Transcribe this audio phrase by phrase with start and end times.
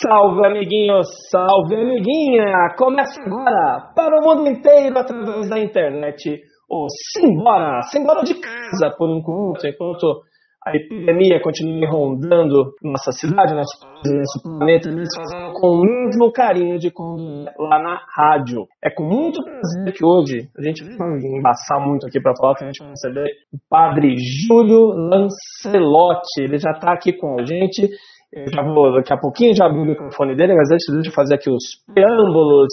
[0.00, 2.74] Salve, amiguinho, salve, amiguinha!
[2.76, 6.40] Começa agora para o mundo inteiro através da internet.
[6.70, 10.22] O Simbora, Simbora de casa por enquanto, enquanto
[10.64, 16.30] a epidemia continua rondando nossa cidade, nosso país, nosso planeta, eles fazendo com o mesmo
[16.30, 18.66] carinho de quando lá na rádio.
[18.84, 22.64] É com muito prazer que hoje a gente vai embaçar muito aqui para falar que
[22.64, 26.42] a gente vai receber o padre Júlio Lancelotti.
[26.42, 27.88] Ele já está aqui com a gente.
[28.32, 31.36] Eu já vou, daqui a pouquinho já abrir o microfone dele, mas antes de fazer
[31.36, 32.68] aqui os preâmbulos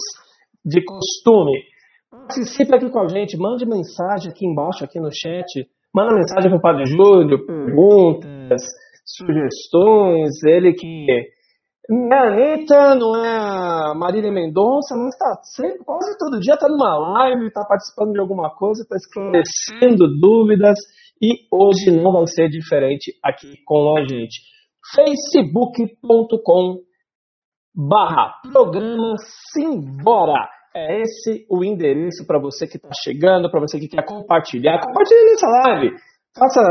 [0.62, 1.62] de costume,
[2.10, 6.58] participe aqui com a gente, mande mensagem aqui embaixo, aqui no chat, manda mensagem para
[6.58, 8.62] o Padre Júlio, perguntas,
[9.06, 11.06] sugestões, ele que
[11.88, 16.54] não é a Anitta, não é a Marília Mendonça, mas está sempre, quase todo dia
[16.54, 20.76] está numa live, está participando de alguma coisa, está esclarecendo dúvidas,
[21.22, 24.55] e hoje não vai ser diferente aqui com a gente
[24.94, 26.82] facebook.com
[27.74, 29.14] barra programa
[29.52, 30.48] Simbora.
[30.74, 34.78] É esse o endereço para você que está chegando, para você que quer compartilhar.
[34.80, 35.96] Compartilhe essa live.
[36.38, 36.62] Faça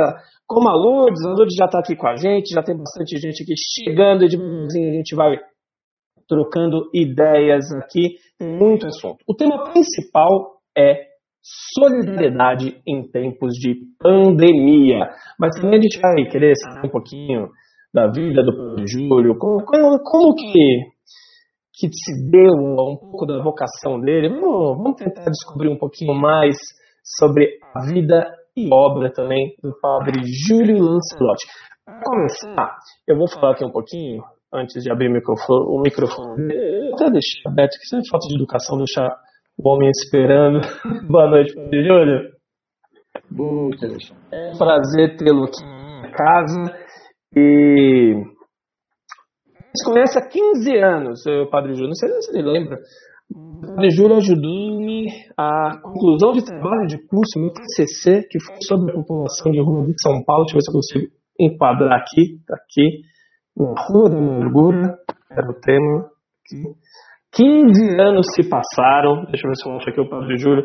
[0.48, 1.26] como a Lourdes.
[1.26, 4.28] A Lourdes já está aqui com a gente, já tem bastante gente aqui chegando e
[4.30, 5.38] devagarzinho a gente vai
[6.28, 8.18] trocando ideias aqui.
[8.40, 9.18] Muito assunto.
[9.28, 11.16] O tema principal é
[11.74, 15.10] solidariedade em tempos de pandemia.
[15.40, 17.50] Mas também a gente vai querer saber um pouquinho
[17.96, 20.82] da vida do Padre Júlio, como, como, que,
[21.74, 24.28] que se deu um pouco da vocação dele.
[24.28, 26.58] Vamos, vamos tentar descobrir um pouquinho mais
[27.18, 31.48] sobre a vida e obra também do Padre Júlio Lancelotti.
[31.86, 32.76] Para começar,
[33.08, 34.22] eu vou falar aqui um pouquinho,
[34.54, 38.28] antes de abrir o microfone, o microfone eu até deixar aberto, que isso é falta
[38.28, 39.16] de educação, deixar
[39.58, 40.60] o homem esperando.
[41.08, 42.30] Boa noite, Padre Júlio.
[43.32, 44.24] Boa noite, Alexandre.
[44.34, 46.85] É um prazer tê-lo aqui em casa.
[47.36, 48.14] E
[49.76, 51.90] se conhece há 15 anos, o Padre Júlio.
[51.90, 52.80] Não sei se ele lembra.
[53.30, 58.92] O Padre Júlio ajudou-me a conclusão de trabalho de curso, meu TCC, que foi sobre
[58.92, 60.46] a população de rua de São Paulo.
[60.46, 62.40] Deixa eu ver se eu consigo enquadrar aqui.
[62.48, 63.02] Tá aqui.
[63.58, 64.98] Na Rua da Amargura,
[65.32, 66.10] era o tema.
[66.46, 66.64] Aqui.
[67.34, 69.26] 15 anos se passaram.
[69.26, 70.64] Deixa eu ver se eu acho aqui o Padre Júlio.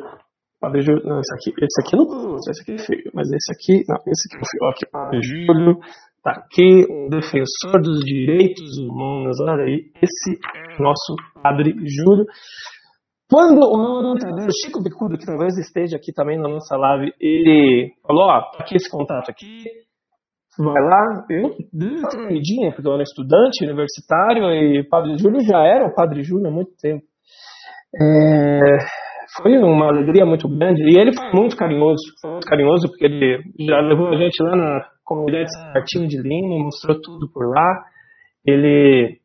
[0.60, 3.82] Padre Júlio, não, esse aqui, esse aqui não, esse aqui é feio, mas esse aqui,
[3.88, 4.70] não, esse aqui é feio.
[4.70, 5.78] Aqui, Padre Júlio,
[6.22, 9.40] Tá aqui um defensor dos direitos humanos.
[9.40, 12.26] Olha aí, esse é nosso Padre Júlio.
[13.30, 17.94] Quando o meu orientador, Chico Bicudo, que talvez esteja aqui também na nossa live, ele
[18.06, 19.64] falou: Ó, tá aqui esse contato aqui,
[20.58, 21.24] vai lá.
[21.30, 25.86] Eu dei uma tremidinha, porque eu era estudante universitário e o Padre Júlio já era
[25.86, 27.02] o Padre Júlio há muito tempo.
[27.98, 28.76] É,
[29.40, 33.38] foi uma alegria muito grande e ele foi muito carinhoso, foi muito carinhoso porque ele
[33.60, 34.80] já levou a gente lá na
[35.10, 37.84] comunidade de São Martinho de Lima, mostrou tudo por lá.
[38.46, 39.18] Ele,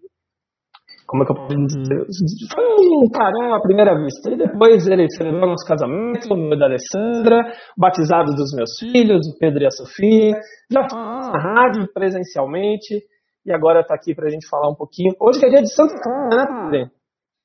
[1.05, 2.05] como é que eu posso dizer?
[2.53, 2.65] Foi
[3.03, 4.31] um carão à primeira vista.
[4.31, 9.37] E depois ele celebrou nosso casamento, o meu da Alessandra, batizado dos meus filhos, o
[9.37, 10.33] Pedro e a Sofia.
[10.71, 13.03] Já foi na rádio presencialmente
[13.45, 15.13] e agora está aqui para a gente falar um pouquinho.
[15.21, 16.85] Hoje que é dia de Santa Clara, né, Padre?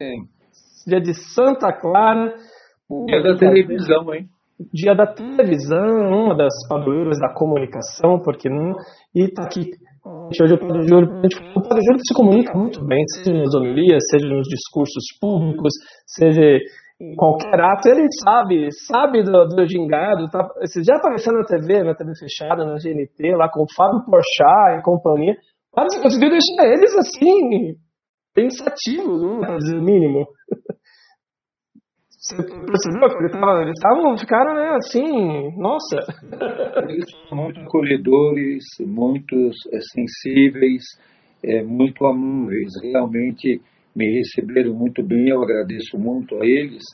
[0.01, 0.89] Sim.
[0.89, 2.34] Dia de Santa Clara.
[3.07, 4.27] Dia da televisão, hein?
[4.75, 8.75] Dia da televisão, uma das padroeiras da comunicação, porque não.
[9.15, 9.71] E tá aqui.
[10.04, 11.09] Hoje o Padre Júlio,
[11.56, 15.72] o Padre Júlio se comunica muito bem, seja nas homilias, seja nos discursos públicos,
[16.06, 16.59] seja
[17.00, 20.47] em qualquer ato, ele sabe, sabe do, do gingado, tá,
[20.84, 24.82] já apareceu na TV, na TV fechada, na GNT, lá com o Fábio Porchat e
[24.82, 25.34] companhia,
[25.75, 27.77] mas conseguiu deixar eles assim,
[28.34, 30.27] pensativos, não para dizer o mínimo.
[32.31, 35.97] Você percebeu que eles estavam, ficaram, né, assim, nossa.
[36.89, 39.35] Eles são muito acolhedores, muito
[39.73, 40.83] é, sensíveis,
[41.45, 42.71] é, muito amáveis.
[42.83, 43.61] Realmente
[43.97, 46.85] me receberam muito bem, eu agradeço muito a eles.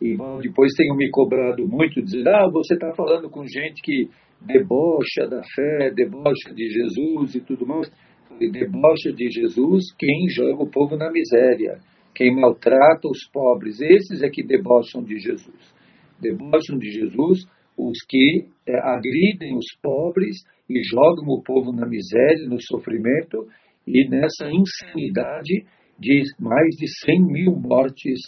[0.00, 4.08] E depois tenho me cobrado muito, dizer, ah, você está falando com gente que
[4.40, 7.90] debocha da fé, debocha de Jesus e tudo mais.
[8.38, 11.78] Debocha de Jesus quem joga o povo na miséria
[12.14, 15.74] quem maltrata os pobres, esses é que debocham de Jesus.
[16.20, 17.44] Debocham de Jesus
[17.76, 20.36] os que é, agridem os pobres
[20.70, 23.48] e jogam o povo na miséria, no sofrimento
[23.86, 25.66] e nessa insanidade
[25.98, 28.20] de mais de 100 mil mortes,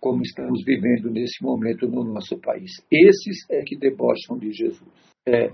[0.00, 2.70] como estamos vivendo nesse momento no nosso país.
[2.90, 4.92] Esses é que debocham de Jesus.
[5.26, 5.50] É,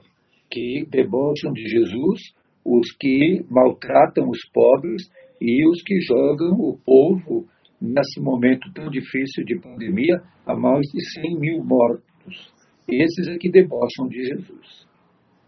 [0.50, 2.20] que debocham de Jesus
[2.64, 5.02] os que maltratam os pobres
[5.40, 7.46] e os que jogam o povo
[7.80, 12.52] nesse momento tão difícil de pandemia, há mais de 100 mil mortos.
[12.88, 14.86] Esses é que debocham de Jesus.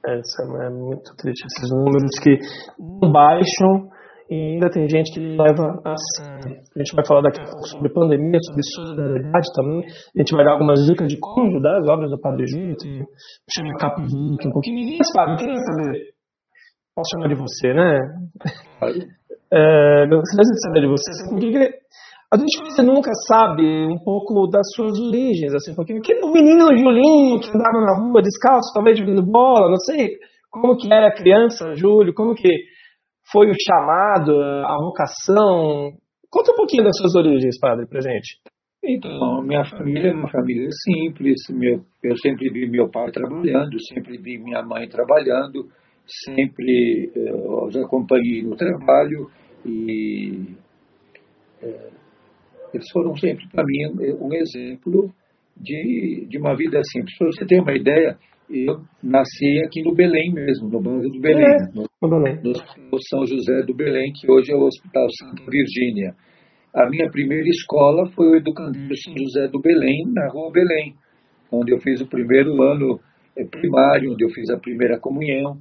[0.05, 2.38] Essa é muito triste, esses números que
[2.79, 3.91] não baixam
[4.31, 6.62] e ainda tem gente que leva a sério.
[6.77, 9.85] A gente vai falar daqui a pouco sobre pandemia, sobre solidariedade também.
[9.85, 12.77] A gente vai dar algumas dicas de como ajudar as obras do Padre Júlio.
[12.81, 14.87] Eu me aqui um pouquinho.
[14.87, 16.15] Diz, Fábio, queria saber.
[16.94, 17.99] Posso chamar de você, né?
[19.53, 21.11] É, gostaria de saber de você.
[21.29, 21.80] Porque
[22.32, 27.41] a gente quase nunca sabe um pouco das suas origens, assim, porque o menino Julinho
[27.41, 30.17] que andava na rua descalço, talvez jogando bola, não sei
[30.50, 32.49] como que era criança, Júlio, como que
[33.32, 35.93] foi o chamado, a vocação.
[36.31, 38.38] Conta um pouquinho das suas origens, padre, pra gente.
[38.82, 41.37] Então, minha família é uma família simples.
[41.50, 45.69] Meu, eu sempre vi meu pai trabalhando, sempre vi minha mãe trabalhando,
[46.25, 47.32] sempre eh,
[47.67, 49.29] os acompanhei no trabalho
[49.67, 50.56] e
[51.62, 51.91] é,
[52.72, 55.12] eles foram sempre para mim um exemplo
[55.56, 57.17] de, de uma vida simples.
[57.19, 58.17] Para você ter uma ideia,
[58.49, 63.62] eu nasci aqui no Belém mesmo, no bairro do Belém, é, no, no, São José
[63.62, 66.14] do Belém, que hoje é o Hospital Santa Virgínia.
[66.75, 70.94] A minha primeira escola foi o Educandário São José do Belém, na Rua Belém,
[71.52, 73.00] onde eu fiz o primeiro ano
[73.37, 75.58] eh, primário, onde eu fiz a primeira comunhão,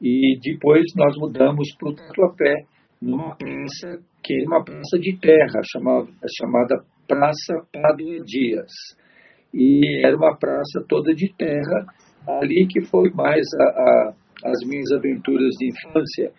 [0.00, 2.64] e depois nós mudamos para o Tatuapé,
[3.00, 6.08] numa praça que é uma praça de terra, chamada,
[6.40, 8.72] chamada Praça Padua Dias.
[9.52, 11.86] E era uma praça toda de terra,
[12.26, 14.14] ali que foi mais a, a,
[14.46, 16.32] as minhas aventuras de infância.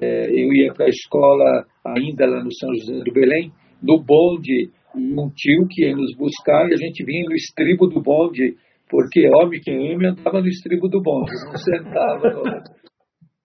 [0.00, 3.50] É, eu ia para a escola ainda lá no São José do Belém,
[3.82, 8.00] no bonde, um tio que ia nos buscar e a gente vinha no estribo do
[8.00, 8.54] bonde,
[8.88, 12.62] porque homem que homem andava no estribo do bonde, não sentava.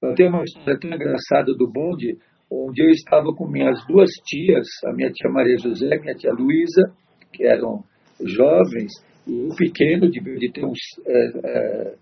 [0.01, 2.17] Eu tenho uma história tão engraçada do bonde,
[2.51, 6.31] onde eu estava com minhas duas tias, a minha tia Maria José e minha tia
[6.31, 6.91] Luísa,
[7.31, 7.83] que eram
[8.21, 8.91] jovens,
[9.27, 11.95] o pequeno de ter uns é, é,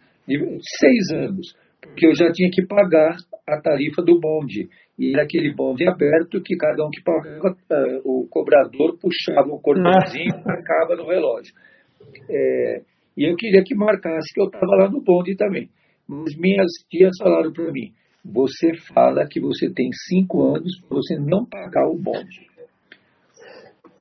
[0.79, 3.15] seis anos, porque eu já tinha que pagar
[3.47, 4.69] a tarifa do bonde.
[4.97, 9.59] E era aquele bonde aberto que cada um que pagava, é, o cobrador puxava um
[9.59, 11.53] cordãozinho e marcava no relógio.
[12.29, 12.81] É,
[13.15, 15.69] e eu queria que marcasse que eu estava lá no bonde também.
[16.07, 17.91] Mas minhas tias falaram para mim,
[18.31, 22.47] você fala que você tem cinco anos para você não pagar o bonde.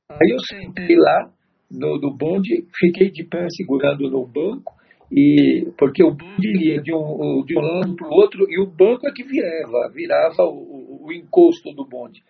[0.09, 1.31] Aí eu sentei lá,
[1.71, 4.73] no, no bonde, fiquei de pé segurando no banco,
[5.11, 8.65] e porque o bonde ia de um, de um lado para o outro e o
[8.65, 12.21] banco é que virava, virava o, o, encosto do bonde.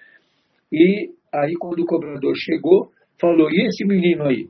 [0.72, 4.48] E aí quando o cobrador chegou, falou, e esse menino aí?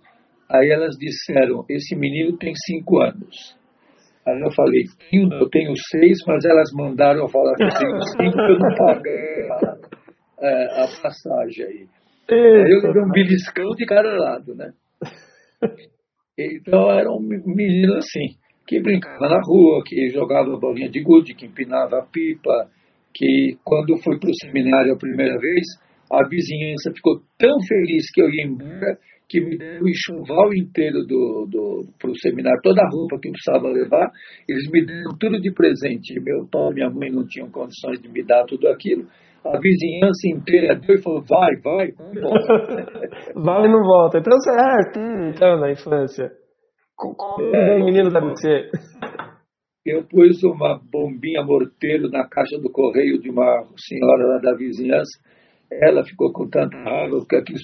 [0.49, 3.56] Aí elas disseram, esse menino tem cinco anos.
[4.27, 4.83] Aí eu falei,
[5.13, 9.47] eu tenho seis, mas elas mandaram eu falar que eu tenho cinco, eu não paguei
[9.49, 11.87] a, a, a passagem aí.
[12.29, 14.71] Aí eu dei um beliscão de cada lado, né?
[16.37, 18.35] Então era um menino assim,
[18.67, 22.69] que brincava na rua, que jogava bolinha de gude, que empinava a pipa,
[23.13, 25.63] que quando fui para o seminário a primeira vez,
[26.11, 28.97] a vizinhança ficou tão feliz que eu ia embora,
[29.29, 33.27] que me deram o enxoval inteiro do, do, para o seminário, toda a roupa que
[33.27, 34.09] eu precisava levar,
[34.47, 36.19] eles me deram tudo de presente.
[36.21, 39.05] Meu pai e minha mãe não tinham condições de me dar tudo aquilo
[39.53, 41.87] a vizinhança inteira deu e falou, vai, vai,
[43.35, 44.17] vai e não volta.
[44.19, 46.31] Então você é então, na infância.
[46.95, 48.69] Como é, menino deve ser?
[49.85, 55.19] Eu pus uma bombinha morteiro na caixa do correio de uma senhora lá da vizinhança.
[55.71, 57.59] Ela ficou com tanta raiva porque aquilo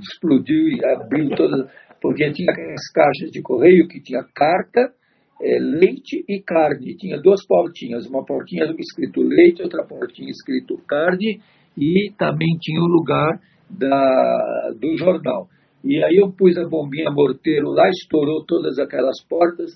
[0.00, 1.70] explodiu e abriu todas.
[2.00, 4.92] Porque tinha aquelas caixas de correio que tinha carta
[5.40, 6.96] é, leite e carne.
[6.96, 11.40] Tinha duas portinhas, uma portinha escrito leite, outra portinha escrito carne,
[11.76, 15.48] e também tinha o lugar da, do jornal.
[15.84, 19.72] E aí eu pus a bombinha morteiro lá, estourou todas aquelas portas,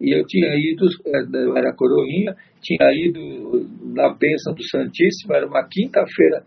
[0.00, 5.62] e eu tinha ido, é, era coroinha, tinha ido na bênção do Santíssimo, era uma
[5.68, 6.42] quinta-feira,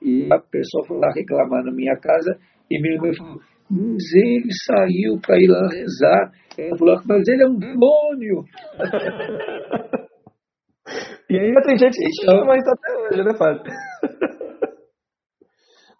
[0.00, 2.38] e a pessoa foi lá reclamar na minha casa,
[2.70, 6.32] e minha irmã falou, mas ele saiu para ir lá rezar.
[6.58, 8.44] Ela falou, mas ele é um demônio.
[11.30, 13.62] e ainda tem gente que chama isso até hoje, né, Fábio?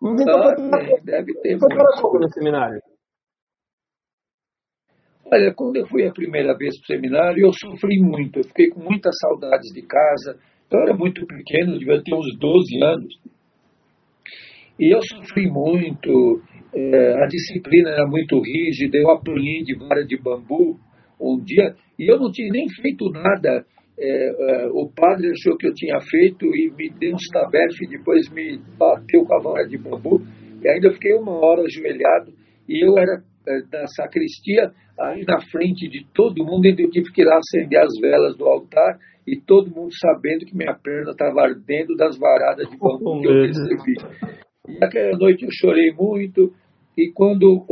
[0.03, 0.55] Mas então, ah,
[1.03, 1.57] deve ter.
[1.57, 2.79] Você pouco no seminário?
[5.33, 8.41] Olha, quando eu fui a primeira vez para o seminário, eu sofri muito.
[8.41, 10.39] Eu fiquei com muitas saudades de casa.
[10.71, 13.15] Eu era muito pequeno, devia ter uns 12 anos.
[14.79, 16.43] E eu sofri muito,
[16.75, 20.79] é, a disciplina era muito rígida, eu apanhei de vara de bambu
[21.21, 23.65] um dia, e eu não tinha nem feito nada.
[23.99, 28.29] É, é, o padre achou que eu tinha feito e me deu uns tabefes, depois
[28.33, 30.23] me bateu com a vara de bambu,
[30.63, 32.33] e ainda fiquei uma hora ajoelhado,
[32.69, 37.23] e eu era é, da sacristia, aí na frente de todo mundo, eu tive que
[37.23, 41.43] ir lá acender as velas do altar, e todo mundo sabendo que minha perna estava
[41.43, 43.95] ardendo das varadas de bambu que eu recebi.
[44.69, 46.55] E aquela noite eu chorei muito,
[46.97, 47.65] e quando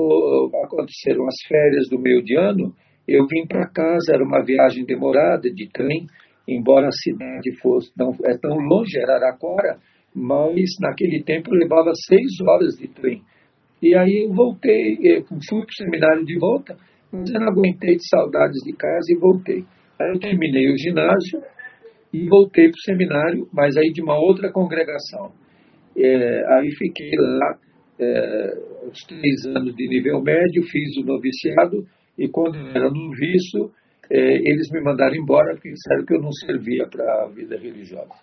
[0.64, 2.74] aconteceram as férias do meio de ano,
[3.06, 6.08] eu vim para casa, era uma viagem demorada de trem,
[6.48, 9.78] embora a cidade fosse não é tão longe, era Araraquara,
[10.12, 13.22] mas naquele tempo levava seis horas de trem.
[13.80, 16.76] E aí eu voltei, eu fui para o seminário de volta,
[17.12, 19.64] mas eu não aguentei de saudades de casa e voltei.
[19.96, 21.40] Aí eu terminei o ginásio
[22.12, 25.30] e voltei para o seminário, mas aí de uma outra congregação.
[26.02, 27.58] É, aí fiquei lá
[27.98, 28.52] é,
[28.90, 31.84] os três anos de nível médio, fiz o noviciado
[32.18, 33.70] e quando era noviço,
[34.10, 38.14] é, eles me mandaram embora porque disseram que eu não servia para a vida religiosa.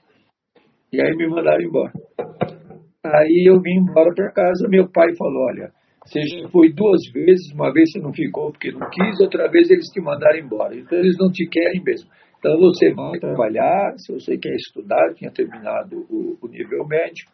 [0.92, 1.92] E aí me mandaram embora.
[3.06, 5.72] Aí eu vim embora para casa, meu pai falou, olha,
[6.06, 9.70] você já foi duas vezes, uma vez você não ficou porque não quis, outra vez
[9.70, 10.76] eles te mandaram embora.
[10.76, 12.10] Então eles não te querem mesmo.
[12.40, 17.26] Então você vai trabalhar, se você quer estudar, tinha terminado o, o nível médio,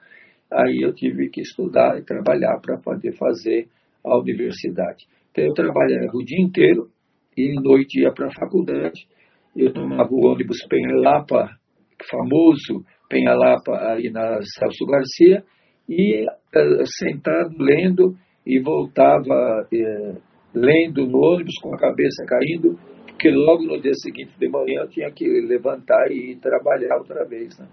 [0.54, 3.68] aí eu tive que estudar e trabalhar para poder fazer
[4.06, 5.06] a universidade.
[5.32, 6.90] Então eu trabalhava o dia inteiro
[7.36, 9.08] e noite ia para a faculdade.
[9.56, 11.50] Eu tomava o ônibus Penhalapa,
[12.10, 15.44] famoso Penhalapa aí na Celso Garcia,
[15.88, 20.22] e uh, sentado lendo e voltava uh,
[20.54, 24.90] lendo no ônibus com a cabeça caindo, porque logo no dia seguinte de manhã eu
[24.90, 27.58] tinha que levantar e ir trabalhar outra vez.
[27.60, 27.68] Né?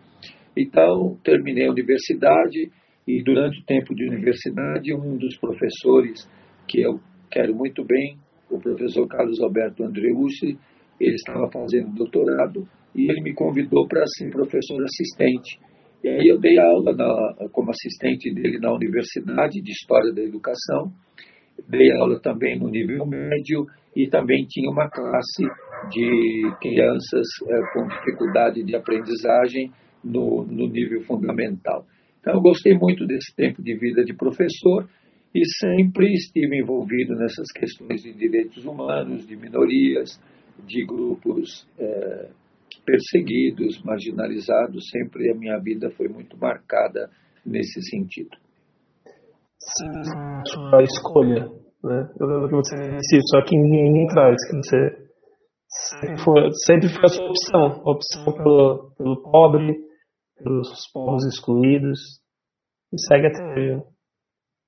[0.61, 2.71] Então, terminei a universidade
[3.09, 6.29] e durante o tempo de universidade, um dos professores
[6.69, 7.01] que eu
[7.31, 8.19] quero muito bem,
[8.51, 10.59] o professor Carlos Alberto Andreucci,
[11.01, 15.59] ele estava fazendo doutorado e ele me convidou para ser professor assistente.
[16.05, 20.93] E aí eu dei aula na, como assistente dele na Universidade de História da Educação,
[21.69, 25.43] dei aula também no nível médio e também tinha uma classe
[25.91, 29.71] de crianças é, com dificuldade de aprendizagem
[30.03, 31.85] no, no nível fundamental.
[32.21, 34.89] Então, eu gostei muito desse tempo de vida de professor
[35.35, 40.21] e sempre estive envolvido nessas questões de direitos humanos, de minorias,
[40.67, 42.29] de grupos é,
[42.85, 44.89] perseguidos, marginalizados.
[44.91, 47.09] Sempre a minha vida foi muito marcada
[47.47, 48.37] nesse sentido.
[50.47, 51.49] Sua escolha,
[51.85, 52.11] né?
[52.19, 55.11] Eu lembro que você disse isso aqui ninguém traz, que você
[55.69, 59.90] sempre foi, sempre foi a sua opção, a opção pelo, pelo pobre,
[60.43, 62.21] pelos povos excluídos,
[62.93, 63.83] e segue até hoje.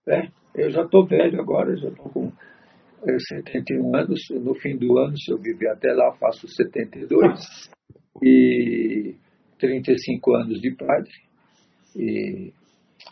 [0.08, 2.32] É, eu já estou velho agora, já estou com
[3.04, 7.40] 71 anos, no fim do ano, se eu viver até lá, faço 72,
[8.22, 9.14] e
[9.58, 11.10] 35 anos de padre,
[11.96, 12.52] e,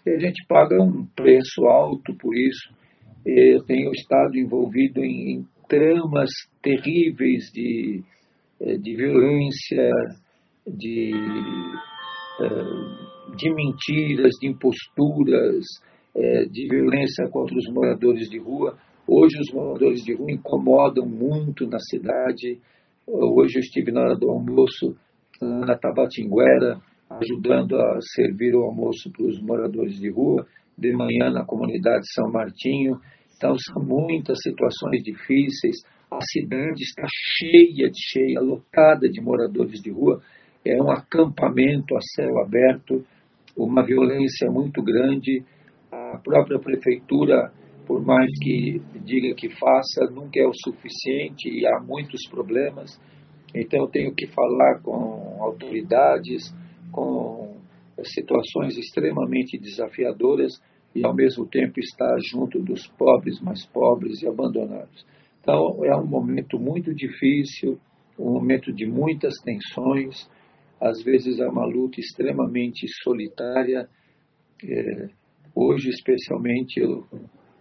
[0.06, 2.72] a gente paga um preço alto por isso.
[3.26, 6.30] Eu tenho estado envolvido em, em tramas
[6.62, 8.02] terríveis de,
[8.60, 9.90] eh, de violência,
[10.66, 11.89] de eh,
[13.36, 15.64] de mentiras, de imposturas,
[16.14, 18.76] é, de violência contra os moradores de rua.
[19.06, 22.58] Hoje os moradores de rua incomodam muito na cidade.
[23.06, 24.96] Hoje eu estive na hora do almoço
[25.40, 26.78] na Tabatinguera,
[27.10, 32.30] ajudando a servir o almoço para os moradores de rua, de manhã na comunidade São
[32.30, 33.00] Martinho.
[33.36, 35.76] Então são muitas situações difíceis.
[36.10, 40.20] A cidade está cheia de cheia, lotada de moradores de rua
[40.64, 43.04] é um acampamento a céu aberto,
[43.56, 45.42] uma violência muito grande.
[45.90, 47.52] A própria prefeitura,
[47.86, 53.00] por mais que diga que faça, nunca é o suficiente e há muitos problemas.
[53.54, 56.54] Então, eu tenho que falar com autoridades,
[56.92, 57.56] com
[58.04, 60.52] situações extremamente desafiadoras
[60.94, 65.04] e, ao mesmo tempo, estar junto dos pobres mais pobres e abandonados.
[65.40, 67.78] Então, é um momento muito difícil,
[68.18, 70.28] um momento de muitas tensões
[70.80, 73.88] às vezes é uma luta extremamente solitária.
[74.64, 75.08] É,
[75.54, 77.06] hoje, especialmente, eu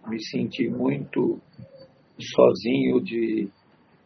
[0.08, 1.40] me senti muito
[2.18, 3.48] sozinho de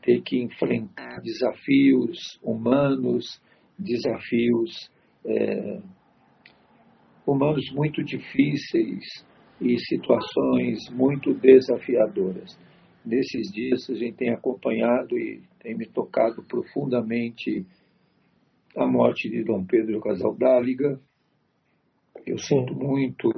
[0.03, 3.41] ter que enfrentar desafios humanos,
[3.79, 4.91] desafios
[5.25, 5.81] é,
[7.27, 9.25] humanos muito difíceis
[9.61, 12.59] e situações muito desafiadoras.
[13.05, 17.65] Nesses dias a gente tem acompanhado e tem me tocado profundamente
[18.77, 21.01] a morte de Dom Pedro Casaldáliga.
[22.27, 23.31] Eu sinto muito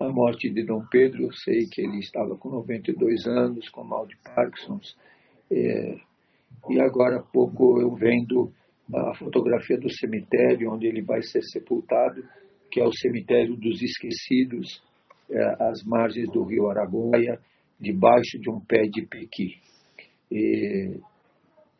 [0.00, 4.06] a morte de Dom Pedro, eu sei que ele estava com 92 anos, com mal
[4.06, 4.80] de Parkinson,
[5.50, 5.96] é,
[6.70, 8.52] e agora há pouco eu vendo
[8.92, 12.22] a fotografia do cemitério onde ele vai ser sepultado,
[12.70, 14.82] que é o cemitério dos esquecidos,
[15.30, 17.38] é, às margens do rio Araguaia,
[17.78, 19.56] debaixo de um pé de pequi.
[20.30, 20.98] E,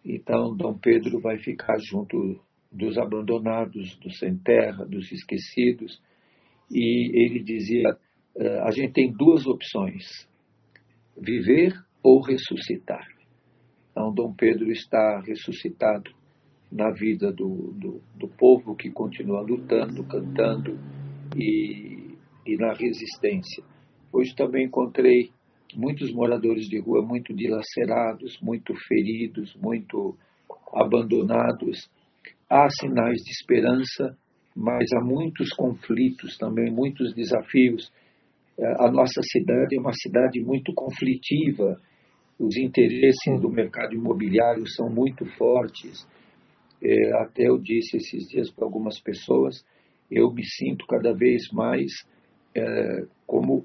[0.05, 2.41] então, Dom Pedro vai ficar junto
[2.73, 6.01] dos abandonados, dos sem terra, dos esquecidos.
[6.71, 7.97] E ele dizia:
[8.37, 10.29] eh, a gente tem duas opções,
[11.17, 13.07] viver ou ressuscitar.
[13.91, 16.11] Então, Dom Pedro está ressuscitado
[16.71, 20.79] na vida do, do, do povo que continua lutando, cantando
[21.37, 23.63] e, e na resistência.
[24.11, 25.31] Hoje também encontrei
[25.75, 30.17] muitos moradores de rua muito dilacerados, muito feridos, muito
[30.75, 31.91] abandonados.
[32.53, 34.15] Há sinais de esperança,
[34.55, 37.91] mas há muitos conflitos também, muitos desafios.
[38.79, 41.81] A nossa cidade é uma cidade muito conflitiva.
[42.39, 46.07] Os interesses do mercado imobiliário são muito fortes.
[46.83, 49.65] É, até eu disse esses dias para algumas pessoas,
[50.11, 51.91] eu me sinto cada vez mais
[52.55, 53.65] é, como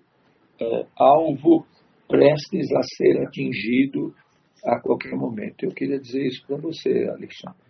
[0.61, 1.67] é, alvo
[2.07, 4.15] prestes a ser atingido
[4.63, 5.65] a qualquer momento.
[5.65, 7.66] Eu queria dizer isso para você, Alexandre.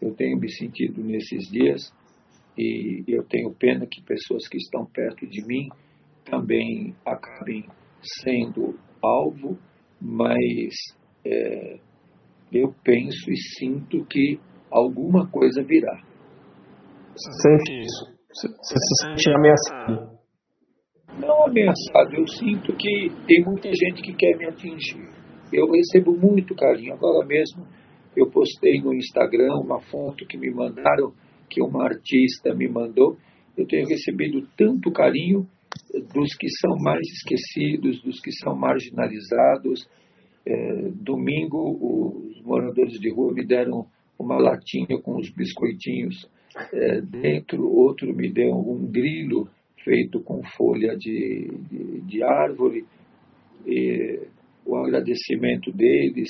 [0.00, 1.92] Eu tenho me sentido nesses dias
[2.56, 5.68] e eu tenho pena que pessoas que estão perto de mim
[6.24, 7.64] também acabem
[8.22, 9.58] sendo alvo,
[10.00, 10.74] mas
[11.24, 11.78] é,
[12.52, 14.38] eu penso e sinto que
[14.70, 16.02] alguma coisa virá.
[17.14, 18.16] Você sente isso?
[18.28, 20.16] Você se sente ameaçado?
[21.18, 25.08] Não ameaçado, eu sinto que tem muita gente que quer me atingir.
[25.52, 26.92] Eu recebo muito carinho.
[26.92, 27.66] Agora mesmo
[28.16, 31.12] eu postei no Instagram uma foto que me mandaram,
[31.50, 33.16] que uma artista me mandou.
[33.56, 35.46] Eu tenho recebido tanto carinho
[36.14, 39.88] dos que são mais esquecidos, dos que são marginalizados.
[40.46, 43.86] É, domingo, os moradores de rua me deram
[44.18, 46.28] uma latinha com os biscoitinhos
[46.72, 49.48] é, dentro, outro me deu um grilo
[49.84, 52.84] feito com folha de, de, de árvore.
[53.66, 54.20] E
[54.64, 56.28] o agradecimento deles,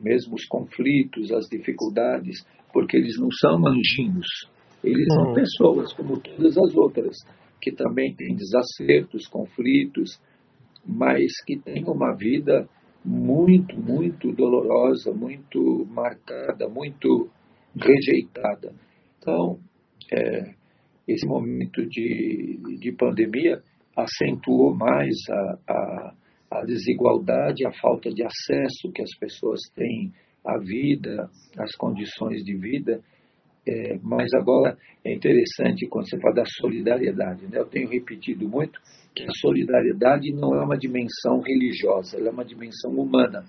[0.00, 4.26] mesmo os conflitos, as dificuldades, porque eles não são anjinhos,
[4.82, 5.34] eles são uhum.
[5.34, 7.16] pessoas como todas as outras,
[7.60, 10.20] que também têm desacertos, conflitos,
[10.86, 12.68] mas que têm uma vida
[13.04, 17.30] muito, muito dolorosa, muito marcada, muito
[17.74, 18.72] rejeitada.
[19.18, 19.58] Então,
[20.12, 20.54] é,
[21.06, 23.62] esse momento de, de pandemia
[23.96, 26.14] acentuou mais a, a,
[26.60, 30.12] a desigualdade, a falta de acesso que as pessoas têm
[30.44, 33.00] à vida, às condições de vida.
[33.66, 37.46] É, mas agora é interessante quando você fala da solidariedade.
[37.46, 37.58] Né?
[37.58, 38.78] Eu tenho repetido muito
[39.14, 43.44] que a solidariedade não é uma dimensão religiosa, ela é uma dimensão humana.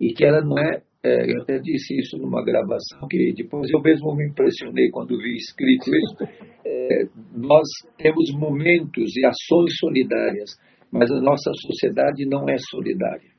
[0.00, 3.80] E que ela não é, é, eu até disse isso numa gravação, que depois eu
[3.80, 6.16] mesmo me impressionei quando vi escrito isso.
[6.64, 10.50] É, nós temos momentos e ações solidárias,
[10.92, 13.30] mas a nossa sociedade não é solidária.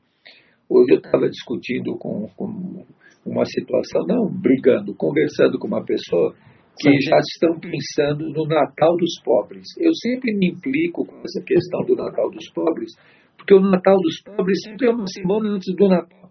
[0.68, 2.84] Hoje eu estava discutindo com, com
[3.26, 6.34] uma situação, não brigando, conversando com uma pessoa
[6.78, 9.66] que já estão pensando no Natal dos pobres.
[9.78, 12.92] Eu sempre me implico com essa questão do Natal dos pobres,
[13.36, 16.30] porque o Natal dos pobres sempre é uma semana antes do Natal.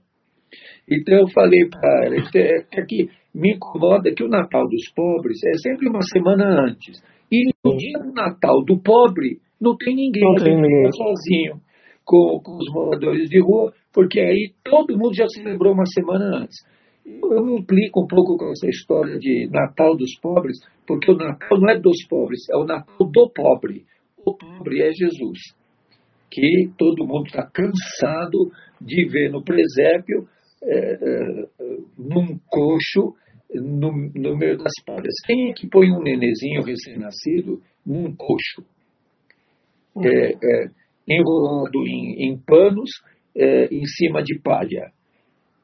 [0.89, 5.37] Então eu falei para ela é, é que me incomoda que o Natal dos pobres
[5.43, 6.99] é sempre uma semana antes.
[7.31, 10.91] E no dia do Natal do pobre, não tem ninguém, não tem ninguém.
[10.91, 11.61] sozinho
[12.05, 16.57] com, com os moradores de rua, porque aí todo mundo já celebrou uma semana antes.
[17.05, 21.59] Eu me implico um pouco com essa história de Natal dos pobres, porque o Natal
[21.59, 23.85] não é dos pobres, é o Natal do pobre.
[24.25, 25.39] O pobre é Jesus,
[26.31, 30.27] que todo mundo está cansado de ver no presépio,
[30.63, 31.47] é, é,
[31.97, 33.15] num coxo,
[33.53, 35.13] no, no, meio das palhas.
[35.25, 38.63] Quem é que põe um nenezinho recém-nascido num coxo?
[40.05, 40.67] É, é,
[41.07, 42.89] enrolado em, em panos,
[43.35, 44.91] é, em cima de palha.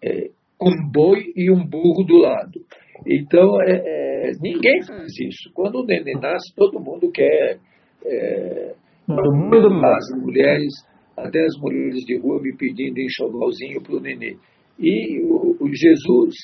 [0.03, 0.29] É,
[0.61, 2.61] um boi e um burro do lado.
[3.05, 5.51] Então, é, ninguém faz isso.
[5.53, 7.59] Quando o neném nasce, todo mundo quer.
[8.05, 8.73] É,
[9.07, 10.73] todo mundo as mulheres,
[11.17, 14.37] até as mulheres de rua me pedindo enxovalzinho para o neném.
[14.79, 16.35] E o, o, Jesus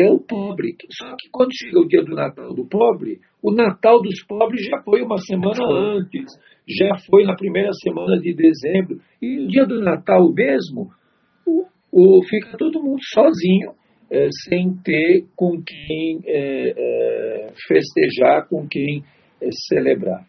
[0.00, 0.76] é o pobre.
[0.90, 4.82] Só que quando chega o dia do Natal do pobre, o Natal dos pobres já
[4.82, 6.24] foi uma semana antes,
[6.66, 9.00] já foi na primeira semana de dezembro.
[9.20, 10.88] E o dia do Natal mesmo,
[11.92, 13.72] o, fica todo mundo sozinho,
[14.10, 19.04] é, sem ter com quem é, é, festejar, com quem
[19.40, 20.24] é, celebrar.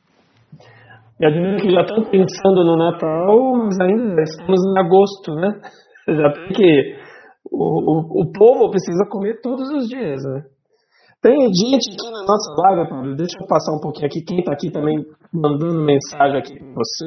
[1.20, 5.62] Eu admiro que já estão pensando no Natal, mas ainda estamos em agosto, né?
[6.08, 7.01] Já tem que.
[7.52, 10.44] O, o, o povo precisa comer todos os dias, né?
[11.22, 14.54] Tem gente aqui na nossa live, Pablo, deixa eu passar um pouquinho aqui, quem está
[14.54, 17.06] aqui também mandando mensagem aqui para você.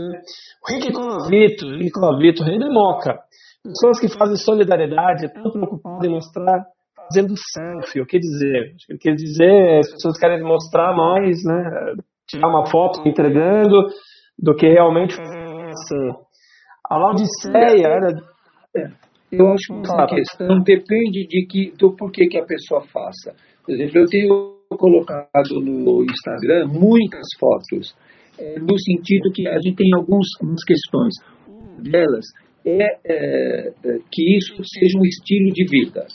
[0.63, 3.19] O Rick Colavito, Rick Colavito, Rei Moca.
[3.65, 6.65] Pessoas que fazem solidariedade, estão preocupadas em mostrar
[6.97, 8.01] fazendo selfie.
[8.01, 8.75] O que dizer?
[8.93, 11.95] O que dizer as pessoas querem mostrar mais, né?
[12.29, 13.89] Tirar uma foto entregando
[14.39, 16.25] do que realmente assim.
[16.89, 18.23] A Laodiceia era.
[19.39, 23.35] Eu acho que essa questão depende de que, do porquê que a pessoa faça.
[23.65, 27.95] Por exemplo, eu tenho colocado no Instagram muitas fotos,
[28.39, 30.27] é, no sentido que a gente tem algumas
[30.67, 31.15] questões.
[31.47, 32.25] Uma delas
[32.65, 36.07] é, é, é, que isso seja um estilo de vida.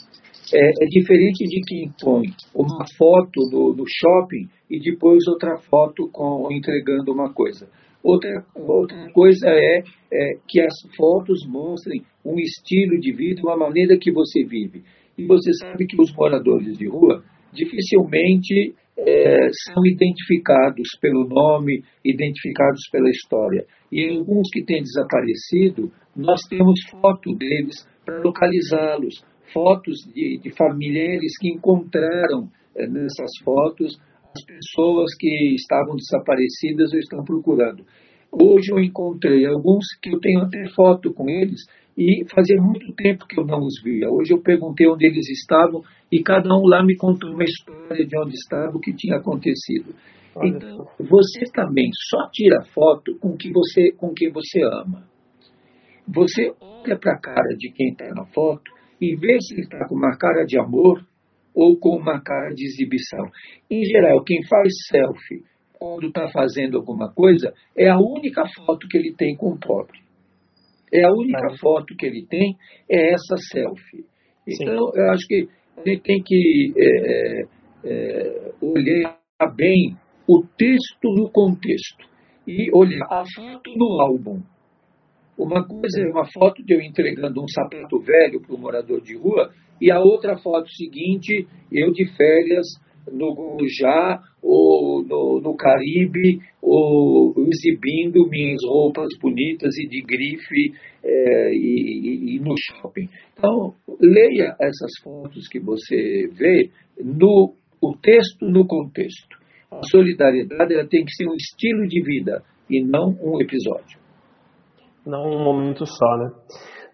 [0.52, 6.08] É, é, diferente de quem põe uma foto no, no shopping e depois outra foto
[6.12, 7.68] com entregando uma coisa.
[8.02, 9.82] Outra, outra coisa é,
[10.12, 14.82] é, que as fotos mostrem um estilo de vida, uma maneira que você vive.
[15.18, 22.88] E você sabe que os moradores de rua dificilmente é, são identificados pelo nome, identificados
[22.90, 23.66] pela história.
[23.90, 31.36] E alguns que têm desaparecido, nós temos foto deles para localizá-los, fotos de, de familiares
[31.38, 33.98] que encontraram é, nessas fotos
[34.46, 37.84] pessoas que estavam desaparecidas ou estão procurando.
[38.32, 41.60] Hoje eu encontrei alguns que eu tenho até foto com eles
[41.98, 44.08] e fazia muito tempo que eu não os via.
[44.08, 48.18] Hoje eu perguntei onde eles estavam e cada um lá me contou uma história de
[48.18, 49.94] onde estava, o que tinha acontecido.
[50.42, 55.04] Então, você também só tira foto com, que você, com quem você ama.
[56.06, 59.86] Você olha para a cara de quem está na foto e vê se ele está
[59.88, 61.04] com uma cara de amor
[61.54, 63.26] ou com uma cara de exibição.
[63.70, 65.42] Em geral, quem faz selfie
[65.78, 69.98] quando está fazendo alguma coisa é a única foto que ele tem com o pobre.
[70.92, 72.56] É a única foto que ele tem
[72.88, 74.04] é essa selfie.
[74.46, 74.98] Então, Sim.
[74.98, 77.42] eu acho que a gente tem que é,
[77.84, 79.18] é, olhar
[79.56, 79.96] bem
[80.28, 82.08] o texto no contexto
[82.46, 84.42] e olhar a foto no álbum.
[85.38, 89.16] Uma coisa é uma foto de eu entregando um sapato velho para um morador de
[89.16, 89.50] rua
[89.80, 92.66] e a outra foto seguinte, eu de férias
[93.10, 101.52] no Guarujá ou no, no Caribe, ou exibindo minhas roupas bonitas e de grife é,
[101.52, 103.08] e, e, e, no shopping.
[103.36, 106.70] Então, leia essas fotos que você vê
[107.02, 109.38] no o texto no contexto.
[109.70, 113.98] A solidariedade ela tem que ser um estilo de vida e não um episódio.
[115.06, 116.30] Não um momento só, né?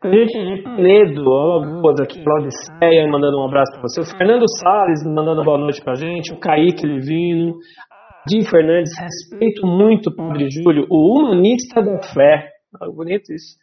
[0.04, 4.00] Gente medo, Alagoas aqui, Laodiceia, mandando um abraço para você.
[4.02, 6.32] O Fernando Salles mandando boa noite para gente.
[6.32, 7.54] O Kaique Livino.
[8.28, 12.50] Di Fernandes, respeito muito o Padre Júlio, o humanista da fé.
[12.74, 13.56] Ah, bonito isso.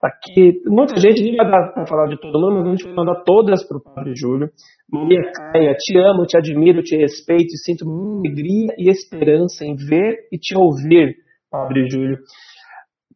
[0.00, 2.84] Tá aqui, muita gente nem vai dar para falar de todo mundo, mas a gente
[2.84, 4.50] vai mandar todas para o Padre Júlio.
[4.90, 10.14] Maria Caia, te amo, te admiro, te respeito e sinto alegria e esperança em ver
[10.32, 11.16] e te ouvir,
[11.50, 12.18] Padre Júlio.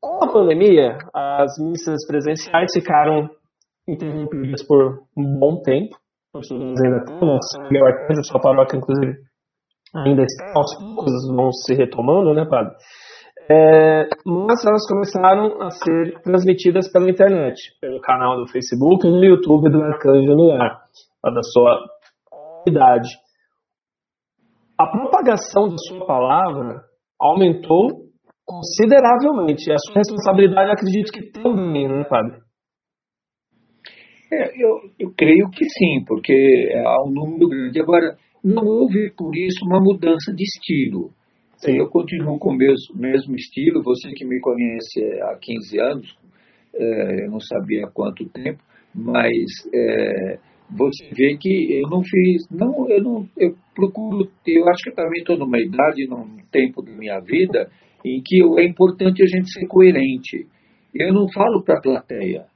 [0.00, 3.28] Com a pandemia, as missas presenciais ficaram
[3.88, 5.96] interrompidas por um bom tempo.
[6.34, 9.16] Nós ainda temos, meu arcanjo, sua paróquia, inclusive,
[9.94, 12.74] ainda está, aos poucos vão se retomando, né, padre?
[13.50, 19.24] É, mas elas começaram a ser transmitidas pela internet, pelo canal do Facebook e no
[19.24, 20.82] YouTube do Arcanjo no Ar,
[21.24, 21.82] da sua
[22.66, 23.08] idade.
[24.78, 26.84] A propagação da sua palavra
[27.18, 28.07] aumentou
[28.48, 29.70] consideravelmente.
[29.70, 32.40] A sua responsabilidade, acredito que também, né, Fábio?
[34.32, 37.80] É, eu, eu creio que sim, porque há um número grande.
[37.80, 41.10] Agora, não houve por isso uma mudança de estilo.
[41.58, 41.76] Sim.
[41.76, 43.82] Eu continuo com o mesmo, mesmo estilo.
[43.82, 46.18] Você que me conhece há 15 anos,
[46.74, 48.62] é, eu não sabia há quanto tempo,
[48.94, 50.38] mas é,
[50.70, 54.94] você vê que eu não fiz, não, eu não, eu procuro, eu acho que eu
[54.94, 57.70] também estou numa idade, num tempo da minha vida
[58.04, 60.46] em que é importante a gente ser coerente.
[60.94, 62.46] Eu não falo para a plateia,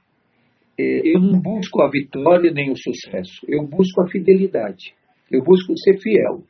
[0.77, 4.93] é, eu não busco a vitória nem o sucesso, eu busco a fidelidade,
[5.31, 6.43] eu busco ser fiel.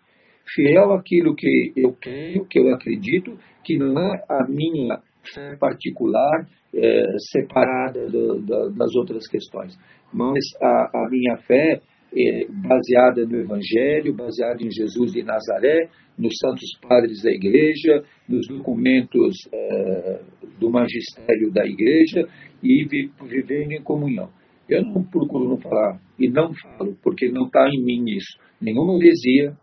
[0.56, 5.00] Fiel àquilo que eu creio, que eu acredito, que não é a minha
[5.34, 9.78] fé particular é, separada do, do, das outras questões,
[10.12, 11.82] mas a, a minha fé
[12.68, 19.36] baseada no Evangelho, baseada em Jesus de Nazaré, nos santos padres da Igreja, nos documentos
[19.52, 20.22] é,
[20.60, 22.28] do magistério da Igreja
[22.62, 24.30] e vi, vivendo em comunhão.
[24.70, 28.38] Eu não procuro não falar e não falo, porque não está em mim isso.
[28.62, 29.58] Nenhuma heresia,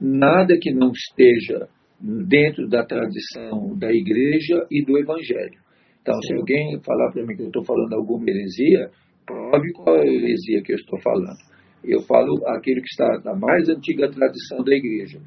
[0.00, 1.68] nada que não esteja
[2.00, 5.62] dentro da tradição da Igreja e do Evangelho.
[6.02, 6.28] Então, Sim.
[6.28, 8.90] se alguém falar para mim que eu estou falando alguma heresia,
[9.24, 11.51] prove qual é a heresia que eu estou falando.
[11.84, 15.20] Eu falo aquilo que está na mais antiga tradição da igreja.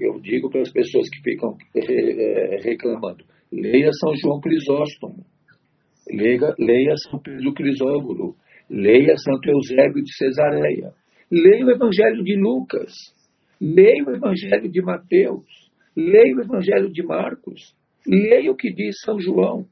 [0.00, 5.24] Eu digo para as pessoas que ficam é, reclamando: leia São João Crisóstomo,
[6.10, 8.34] leia, leia São Pedro Crisóbulo,
[8.68, 10.92] leia Santo Eusébio de Cesareia,
[11.30, 12.92] Leia o Evangelho de Lucas,
[13.60, 15.44] leia o Evangelho de Mateus,
[15.96, 17.74] leia o Evangelho de Marcos,
[18.06, 19.66] leia o que diz São João.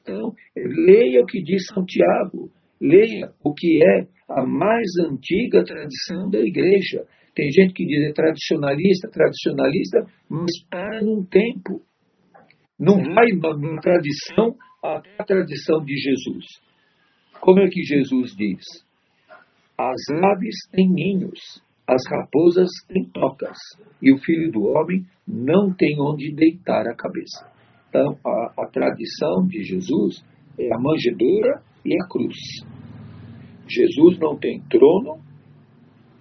[0.00, 6.28] Então, leia o que diz São Tiago, leia o que é a mais antiga tradição
[6.30, 7.04] da igreja.
[7.34, 11.80] Tem gente que diz é tradicionalista, tradicionalista, mas para num tempo.
[12.78, 16.44] Não vai na tradição até a tradição de Jesus.
[17.40, 18.64] Como é que Jesus diz?
[19.76, 21.38] As aves têm ninhos,
[21.86, 23.56] as raposas têm tocas,
[24.02, 27.50] e o filho do homem não tem onde deitar a cabeça.
[27.88, 30.24] Então, a, a tradição de Jesus
[30.58, 32.36] é a manjedoura e a cruz.
[33.68, 35.20] Jesus não tem trono,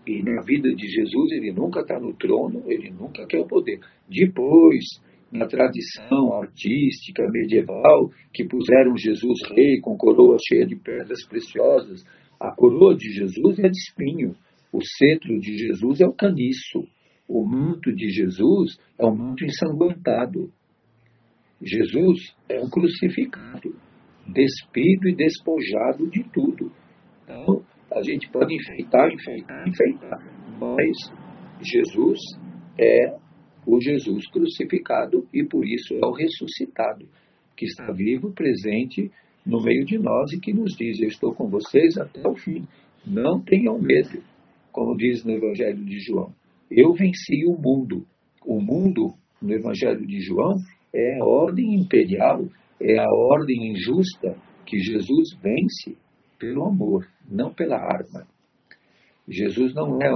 [0.06, 3.80] e na vida de Jesus ele nunca está no trono, ele nunca quer o poder.
[4.10, 4.86] Depois,
[5.32, 12.06] na tradição artística medieval, que puseram Jesus rei com coroa cheia de pedras preciosas,
[12.40, 14.36] a coroa de Jesus é de espinho,
[14.72, 16.88] o cetro de Jesus é o caniço,
[17.28, 20.52] o manto de Jesus é um manto ensanguentado.
[21.62, 23.76] Jesus é um crucificado,
[24.28, 26.72] despido e despojado de tudo.
[27.24, 30.20] Então, a gente pode enfeitar, enfeitar, enfeitar,
[30.60, 30.96] mas
[31.62, 32.20] Jesus
[32.80, 33.16] é
[33.66, 37.06] o Jesus crucificado e por isso é o ressuscitado,
[37.56, 39.12] que está vivo, presente
[39.46, 42.68] no meio de nós e que nos diz: Eu estou com vocês até o fim.
[43.06, 44.22] Não tenham medo,
[44.72, 46.34] como diz no Evangelho de João.
[46.70, 48.06] Eu venci o mundo.
[48.46, 50.56] O mundo, no Evangelho de João,
[50.94, 52.46] é a ordem imperial,
[52.80, 55.98] é a ordem injusta que Jesus vence
[56.38, 58.28] pelo amor, não pela arma.
[59.28, 60.16] Jesus não é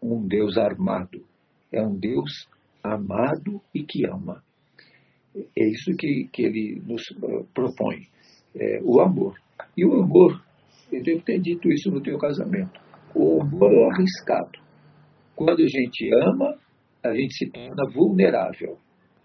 [0.00, 1.24] um Deus armado,
[1.72, 2.48] é um Deus
[2.82, 4.42] amado e que ama.
[5.34, 8.06] É isso que, que ele nos eh, propõe,
[8.54, 9.36] é, o amor.
[9.76, 10.42] E o amor,
[10.90, 12.80] eu devo ter dito isso no teu casamento,
[13.14, 14.58] o amor é arriscado.
[15.34, 16.56] Quando a gente ama,
[17.02, 18.78] a gente se torna vulnerável.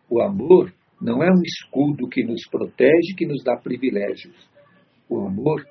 [0.10, 4.36] O amor não é um escudo que nos protege, que nos dá privilégios.
[5.10, 5.66] O amor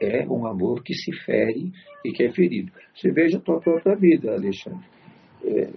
[0.00, 1.70] é um amor que se fere
[2.04, 2.72] e que é ferido.
[2.94, 4.86] Você veja a tua própria vida, Alexandre.
[5.44, 5.70] É,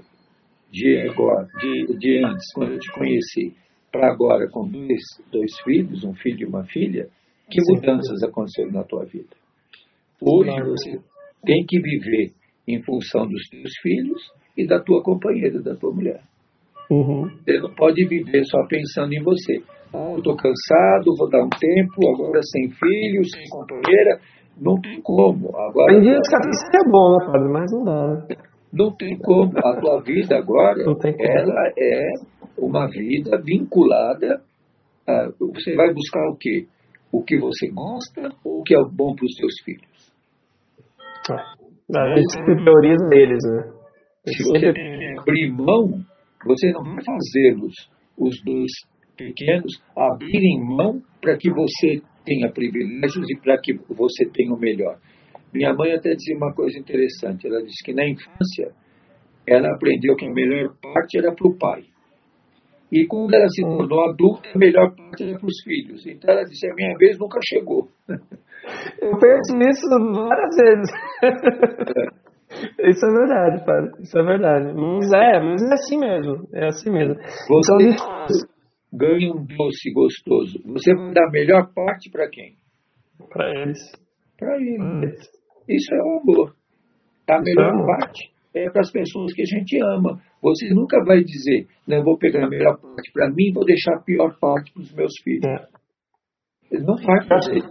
[0.72, 3.56] de agora, de, de antes, quando eu te conheci,
[3.92, 7.10] para agora com dois, dois filhos, um filho e uma filha,
[7.50, 7.76] que Sim.
[7.76, 9.36] mudanças aconteceram na tua vida?
[10.22, 11.00] Hoje você
[11.46, 12.34] tem que viver
[12.68, 14.22] em função dos teus filhos
[14.58, 16.22] e da tua companheira, da tua mulher.
[16.90, 17.30] Uhum.
[17.44, 19.62] Você não pode viver só pensando em você.
[19.94, 24.20] Ah, eu estou cansado, vou dar um tempo, agora sem filho, sem companheira.
[24.60, 25.56] Não tem como.
[25.58, 27.50] Agora, tem dias que isso é bom, né, padre?
[27.50, 28.36] Mas não dá, né?
[28.72, 29.52] Não tem como.
[29.58, 30.82] A tua vida agora,
[31.20, 32.08] ela é
[32.58, 34.42] uma vida vinculada.
[35.08, 36.68] A, você vai buscar o quê?
[37.12, 40.14] O que você gosta ou o que é bom para os seus filhos?
[41.30, 41.98] É.
[41.98, 43.72] A gente sempre prioriza eles, né?
[44.28, 44.74] Se você
[45.20, 46.00] abrir mão,
[46.46, 47.74] você não vai fazê-los,
[48.18, 48.72] os dois
[49.18, 55.00] pequenos, abrirem mão para que você tenha privilégios e para que você tenha o melhor.
[55.54, 57.48] Minha mãe até dizia uma coisa interessante.
[57.48, 58.74] Ela disse que na infância
[59.48, 61.84] ela aprendeu que a melhor parte era para o pai.
[62.92, 66.06] E quando ela se tornou adulta, a melhor parte era para os filhos.
[66.06, 67.90] Então ela disse: a minha vez nunca chegou.
[68.08, 70.92] Eu penso nisso várias vezes.
[72.80, 74.02] Isso é verdade, pai.
[74.02, 74.74] Isso é verdade.
[74.74, 76.48] Mas é, mas é assim mesmo.
[76.54, 77.16] É assim mesmo.
[77.16, 78.28] Você então,
[78.94, 80.60] ganha um doce gostoso.
[80.66, 82.56] Você vai dar a melhor parte para quem?
[83.30, 83.80] Para eles.
[84.38, 85.20] Para eles.
[85.68, 86.56] Isso é o amor.
[87.28, 90.22] A melhor é parte é para as pessoas que a gente ama.
[90.42, 93.96] Você nunca vai dizer, não, vou pegar a melhor parte para mim e vou deixar
[93.96, 95.44] a pior parte para os meus filhos.
[95.44, 95.68] É.
[96.72, 97.62] Ele não vai fazer.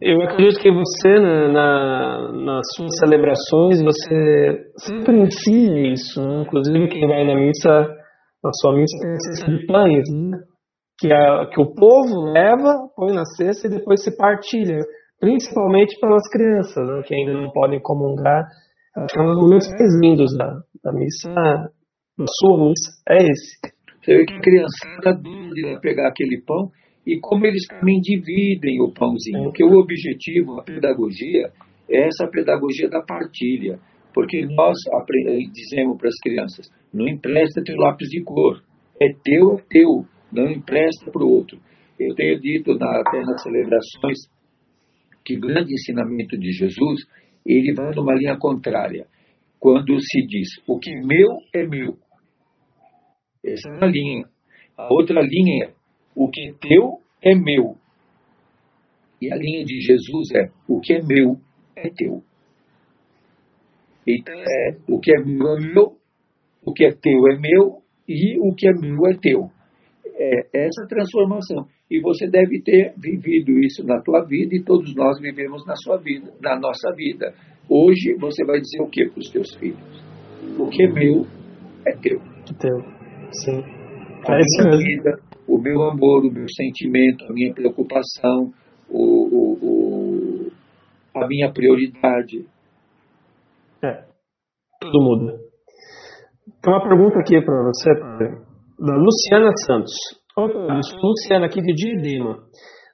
[0.00, 6.20] Eu acredito que você, né, na, nas suas celebrações, você sempre ensina isso.
[6.20, 6.42] Né?
[6.42, 7.88] Inclusive, quem vai na missa,
[8.42, 10.38] na sua missa, tem a cesta de pães, né?
[10.98, 14.78] que, a, que o povo leva, põe na cesta e depois se partilha
[15.20, 18.46] principalmente para as crianças, né, que ainda não podem comungar.
[18.96, 23.16] Acho que é um dos momentos mais lindos da, da missa, da sua missa, é
[23.16, 23.58] esse.
[24.02, 26.70] Você vê que a criançada dúvida pegar aquele pão
[27.06, 31.52] e como eles também dividem o pãozinho, porque o objetivo, a pedagogia,
[31.88, 33.78] é essa pedagogia da partilha.
[34.12, 34.76] Porque nós
[35.52, 38.62] dizemos para as crianças, não empresta teu lápis de cor,
[39.00, 41.58] é teu, é teu, não empresta para o outro.
[42.00, 44.18] Eu tenho dito na, até nas celebrações
[45.24, 47.02] que o grande ensinamento de Jesus,
[47.44, 49.06] ele vai numa linha contrária.
[49.60, 51.96] Quando se diz, o que meu é meu.
[53.44, 54.24] Essa é uma linha.
[54.76, 55.72] A outra linha é,
[56.16, 57.76] o que é teu é meu.
[59.20, 61.38] E a linha de Jesus é, o que é meu
[61.76, 62.22] é teu.
[64.06, 65.96] Então, é, o que é meu é meu,
[66.64, 69.50] o que é teu é meu e o que é meu é teu.
[70.18, 71.66] É essa transformação.
[71.90, 75.98] E você deve ter vivido isso na tua vida e todos nós vivemos na sua
[75.98, 77.34] vida, na nossa vida.
[77.68, 80.04] Hoje você vai dizer o que para os teus filhos?
[80.58, 81.26] O que é meu
[81.84, 82.20] é teu.
[82.20, 82.78] É teu,
[83.32, 83.60] sim.
[84.28, 88.52] A é minha vida, o meu amor, o meu sentimento, a minha preocupação,
[88.88, 90.52] o, o, o
[91.14, 92.46] a minha prioridade.
[93.82, 94.04] É,
[94.80, 95.38] tudo muda.
[96.62, 97.90] Tem uma pergunta aqui para você,
[98.78, 99.94] da Luciana Santos.
[100.36, 100.52] Oi,
[101.02, 102.38] Luciana aqui de Diadema.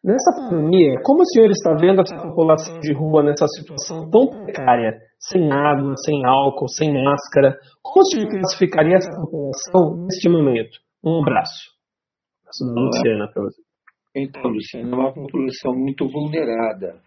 [0.04, 4.98] Nessa pandemia, como o senhor está vendo essa população de rua nessa situação tão precária,
[5.18, 7.56] sem água, sem álcool, sem máscara?
[7.82, 10.78] Como o senhor classificaria essa população neste momento?
[11.04, 11.70] Um abraço.
[12.60, 13.62] Luciana para você.
[14.14, 17.00] Então, Luciana, é uma população muito vulnerada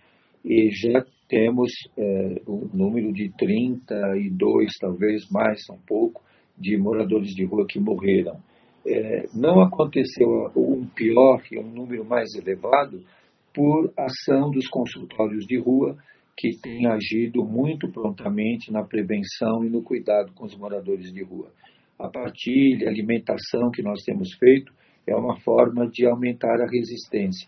[0.44, 6.24] e já temos é, um número de 32, talvez mais um pouco,
[6.58, 8.40] de moradores de rua que morreram
[8.86, 13.02] é, não aconteceu um pior, que é um número mais elevado,
[13.54, 15.98] por ação dos consultórios de rua,
[16.38, 21.50] que têm agido muito prontamente na prevenção e no cuidado com os moradores de rua.
[21.98, 24.72] A partilha, a alimentação que nós temos feito
[25.08, 27.48] é uma forma de aumentar a resistência.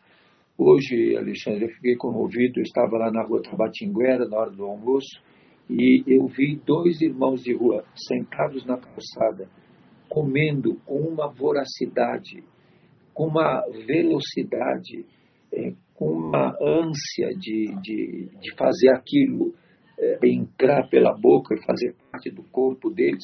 [0.57, 5.21] Hoje, Alexandre, eu fiquei comovido, eu estava lá na rua Tabatinguera, na hora do almoço,
[5.69, 9.49] e eu vi dois irmãos de rua sentados na calçada,
[10.09, 12.43] comendo com uma voracidade,
[13.13, 15.05] com uma velocidade,
[15.53, 19.53] é, com uma ânsia de, de, de fazer aquilo
[19.99, 23.23] é, entrar pela boca e fazer parte do corpo deles.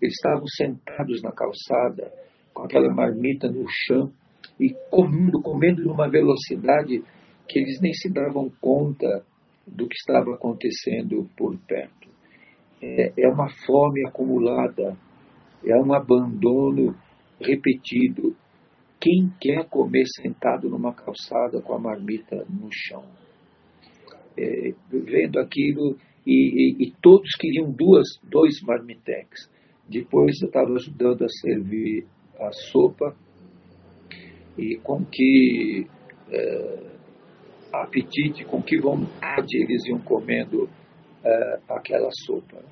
[0.00, 2.12] Eles estavam sentados na calçada,
[2.58, 4.10] com aquela marmita no chão
[4.58, 7.04] e comendo, comendo numa velocidade
[7.48, 9.24] que eles nem se davam conta
[9.64, 12.08] do que estava acontecendo por perto.
[12.82, 14.96] É, é uma fome acumulada
[15.64, 16.94] é um abandono
[17.40, 18.36] repetido.
[19.00, 23.04] Quem quer comer sentado numa calçada com a marmita no chão?
[24.36, 29.50] É, vendo aquilo, e, e, e, todos queriam duas, dois marmitex.
[29.88, 32.06] Depois eu estava ajudando a servir
[32.40, 33.14] a sopa,
[34.56, 35.86] e com que
[36.30, 36.88] é,
[37.72, 40.68] apetite, com que vontade eles iam comendo
[41.24, 42.62] é, aquela sopa.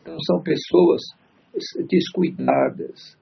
[0.00, 1.00] Então, são pessoas
[1.88, 3.16] descuidadas.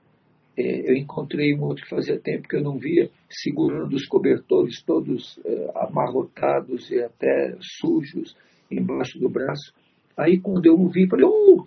[0.56, 4.82] É, eu encontrei um outro que fazia tempo que eu não via, segurando os cobertores
[4.82, 8.36] todos é, amarrotados e até sujos
[8.70, 9.72] embaixo do braço.
[10.16, 11.64] Aí quando eu o vi, falei, oh,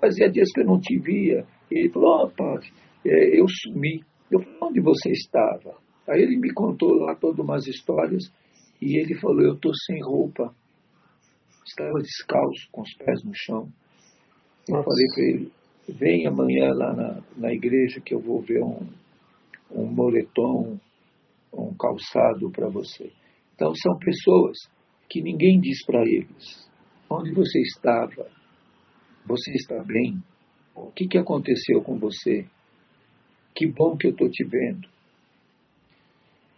[0.00, 1.44] fazia dias que eu não te via.
[1.70, 2.68] E ele falou, oh, padre,
[3.04, 4.02] é, eu sumi.
[4.30, 5.76] Eu falei, onde você estava?
[6.08, 8.32] Aí ele me contou lá todas umas histórias
[8.80, 10.54] e ele falou, eu estou sem roupa.
[11.66, 13.68] Estava descalço, com os pés no chão.
[14.68, 14.84] Eu Nossa.
[14.84, 15.52] falei para ele,
[15.88, 18.86] vem amanhã lá na, na igreja que eu vou ver um,
[19.70, 20.78] um moletom,
[21.52, 23.12] um calçado para você.
[23.54, 24.58] Então são pessoas
[25.08, 26.72] que ninguém diz para eles
[27.12, 28.26] onde você estava,
[29.26, 30.22] você está bem,
[30.74, 32.46] o que, que aconteceu com você,
[33.54, 34.88] que bom que eu estou te vendo.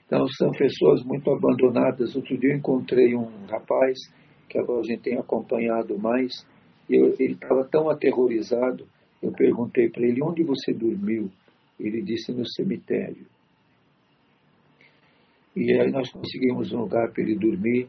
[0.07, 2.15] Então são pessoas muito abandonadas.
[2.15, 3.99] Outro dia eu encontrei um rapaz
[4.49, 6.33] que agora a gente tem acompanhado mais,
[6.89, 8.87] eu, ele estava tão aterrorizado.
[9.23, 11.31] Eu perguntei para ele: onde você dormiu?
[11.81, 13.27] Ele disse: no cemitério.
[15.57, 17.89] E aí nós conseguimos um lugar para ele dormir.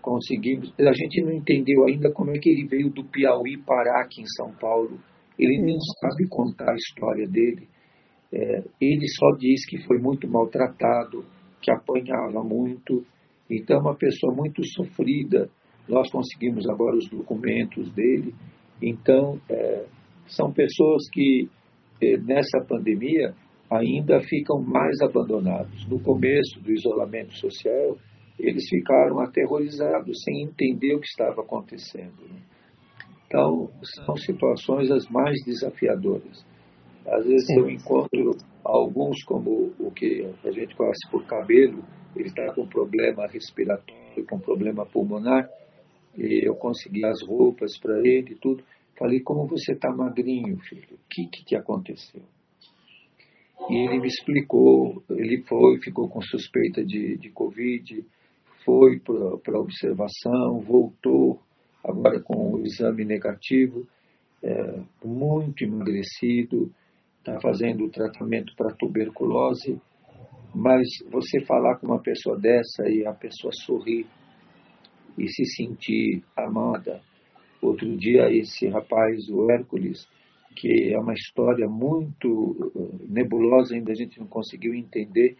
[0.00, 0.72] Conseguimos.
[0.78, 4.26] A gente não entendeu ainda como é que ele veio do Piauí parar aqui em
[4.36, 4.98] São Paulo.
[5.38, 7.68] Ele nem sabe contar a história dele.
[8.32, 11.24] É, ele só diz que foi muito maltratado,
[11.60, 13.04] que apanhava muito.
[13.50, 15.50] Então, uma pessoa muito sofrida
[15.90, 18.32] nós conseguimos agora os documentos dele.
[18.80, 19.86] Então, é,
[20.28, 21.48] são pessoas que
[22.00, 23.34] é, nessa pandemia
[23.68, 25.86] ainda ficam mais abandonados.
[25.88, 27.96] No começo do isolamento social,
[28.38, 32.22] eles ficaram aterrorizados, sem entender o que estava acontecendo.
[32.28, 32.40] Né?
[33.26, 33.68] Então,
[34.06, 36.44] são situações as mais desafiadoras.
[37.06, 41.82] Às vezes eu encontro alguns, como o que a gente conhece por cabelo,
[42.14, 45.48] ele está com problema respiratório, com problema pulmonar,
[46.16, 48.62] e eu consegui as roupas para ele e tudo.
[48.98, 50.94] Falei, como você está magrinho, filho?
[50.94, 52.22] O que, que te aconteceu?
[53.68, 58.04] E ele me explicou, ele foi, ficou com suspeita de, de Covid,
[58.64, 61.40] foi para observação, voltou,
[61.84, 63.86] agora com o exame negativo,
[64.42, 66.70] é, muito emagrecido,
[67.20, 69.80] está fazendo o tratamento para tuberculose,
[70.54, 74.06] mas você falar com uma pessoa dessa e a pessoa sorrir
[75.16, 77.00] e se sentir amada
[77.60, 80.08] Outro dia, esse rapaz, o Hércules,
[80.56, 85.36] que é uma história muito eh, nebulosa, ainda a gente não conseguiu entender,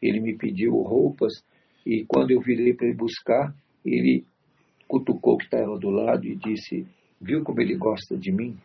[0.00, 1.32] ele me pediu roupas
[1.86, 3.54] e quando eu virei para ir buscar,
[3.84, 4.24] ele
[4.86, 6.86] cutucou que estava do lado e disse:
[7.18, 8.56] Viu como ele gosta de mim?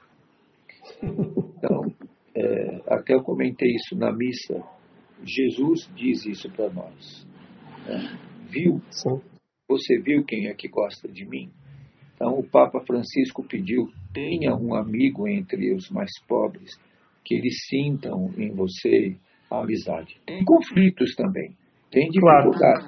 [1.57, 1.91] Então,
[2.37, 4.63] é, até eu comentei isso na missa.
[5.23, 7.27] Jesus diz isso para nós.
[7.87, 8.19] Né?
[8.47, 8.79] Viu?
[8.91, 9.19] Sim.
[9.67, 11.49] Você viu quem é que gosta de mim?
[12.13, 16.79] Então, o Papa Francisco pediu: tenha um amigo entre os mais pobres,
[17.25, 19.15] que eles sintam em você
[19.49, 20.17] a amizade.
[20.25, 21.55] Tem conflitos também,
[21.91, 22.85] tem dificuldades, claro.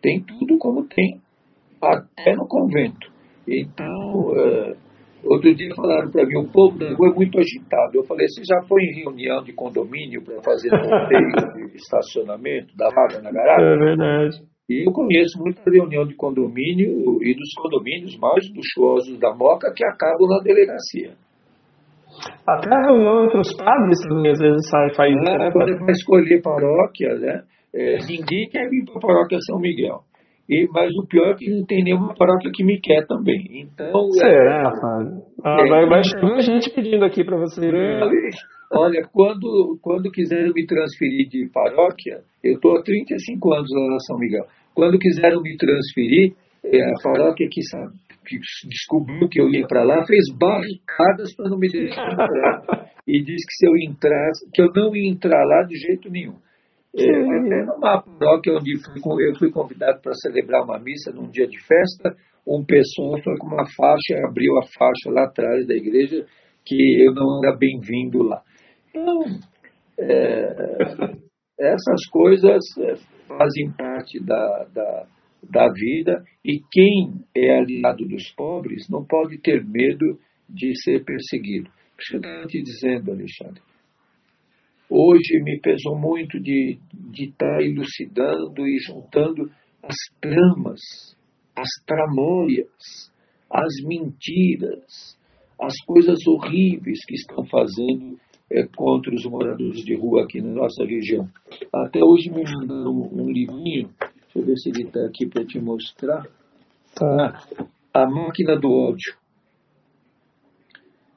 [0.00, 1.20] tem tudo como tem,
[1.80, 3.12] até no convento.
[3.46, 4.76] Então, uh,
[5.24, 7.92] outro dia falaram para mim: o povo da rua é muito agitado.
[7.94, 12.88] Eu falei: você já foi em reunião de condomínio para fazer sorteio de estacionamento, da
[12.90, 13.66] vaga na garagem?
[13.66, 14.36] É verdade.
[14.68, 19.84] E eu conheço muita reunião de condomínio e dos condomínios mais luxuosos da Moca que
[19.84, 21.14] acabam na delegacia.
[22.46, 25.30] Até a reunião entre os padres também às vezes sai faz isso.
[25.30, 27.42] É, quando vai escolher paróquia, né?
[27.74, 30.00] É, ninguém quer vir para a paróquia São Miguel.
[30.48, 33.44] E, mas o pior é que não tem nenhuma paróquia que me quer também.
[33.50, 34.10] Então.
[34.12, 35.22] Será, é, Fábio?
[35.44, 37.66] Ah, é, vai, vai chegar gente pedindo aqui para você.
[37.66, 38.00] É,
[38.72, 43.98] olha, quando, quando quiserem me transferir de paróquia, eu estou há 35 anos lá na
[44.00, 44.46] São Miguel.
[44.74, 46.32] Quando quiseram me transferir,
[46.64, 47.92] é, a paróquia que, sabe,
[48.24, 48.38] que
[48.68, 52.88] descobriu que eu ia para lá fez barricadas para não me deixar entrar.
[53.06, 56.36] e disse que se eu entrasse, que eu não ia entrar lá de jeito nenhum.
[56.98, 61.58] É, numa paróquia onde fui, eu fui convidado para celebrar uma missa num dia de
[61.60, 66.26] festa, um pessoal foi com uma faixa, abriu a faixa lá atrás da igreja,
[66.64, 68.42] que eu não era bem-vindo lá.
[68.90, 69.22] Então,
[69.98, 70.54] é,
[71.58, 72.94] essas coisas é,
[73.26, 75.06] fazem parte da, da,
[75.42, 80.18] da vida e quem é aliado dos pobres não pode ter medo
[80.48, 81.68] de ser perseguido.
[81.68, 83.60] O que você está te dizendo, Alexandre?
[84.90, 86.78] Hoje me pesou muito de
[87.12, 89.50] estar tá elucidando e juntando
[89.82, 90.80] as tramas,
[91.54, 93.12] as tramóias,
[93.50, 95.18] as mentiras,
[95.60, 98.18] as coisas horríveis que estão fazendo
[98.50, 101.28] é, contra os moradores de rua aqui na nossa região.
[101.72, 105.44] Até hoje me mandaram um, um livrinho, deixa eu ver se ele está aqui para
[105.44, 106.26] te mostrar.
[106.94, 107.42] Tá.
[107.92, 109.14] A Máquina do Ódio.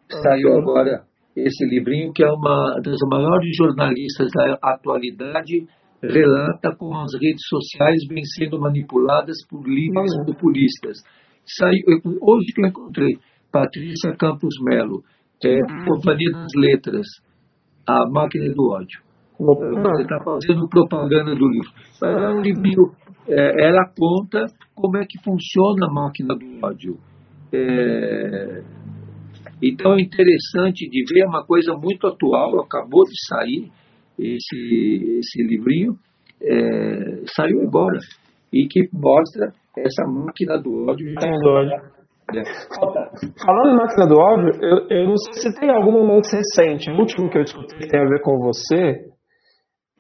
[0.09, 1.05] Saiu agora
[1.35, 5.65] esse livrinho, que é uma das maiores jornalistas da atualidade,
[6.01, 10.97] relata como as redes sociais vêm sendo manipuladas por líderes populistas.
[11.45, 11.81] Saiu,
[12.21, 13.17] hoje que eu encontrei
[13.51, 15.03] Patrícia Campos Melo,
[15.43, 17.07] é, Companhia das Letras,
[17.87, 19.01] A Máquina do Ódio.
[19.39, 21.71] Você está fazendo propaganda do livro.
[22.03, 22.93] É um livro,
[23.27, 26.97] é, ela conta como é que funciona a máquina do ódio.
[27.51, 28.63] É,
[29.61, 33.71] então é interessante de ver uma coisa muito atual, acabou de sair
[34.17, 35.95] esse, esse livrinho,
[36.41, 37.99] é, saiu agora,
[38.51, 41.13] e que mostra essa máquina do ódio.
[41.15, 42.01] Do ódio.
[43.45, 46.89] Falando em máquina do ódio, eu, eu, não sei se tem alguma mais recente.
[46.89, 49.11] O último que eu escutei que tem a ver com você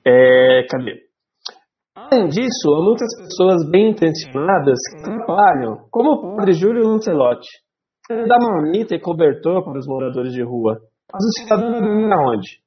[0.05, 0.65] é.
[0.69, 1.11] Cadê?
[1.95, 7.49] Além disso, há muitas pessoas bem intencionadas que trabalham, como o padre Júlio Lancelotti.
[8.09, 10.79] Dá marmita e cobertor para os moradores de rua.
[11.11, 12.59] Mas o cidadão vai dormir aonde?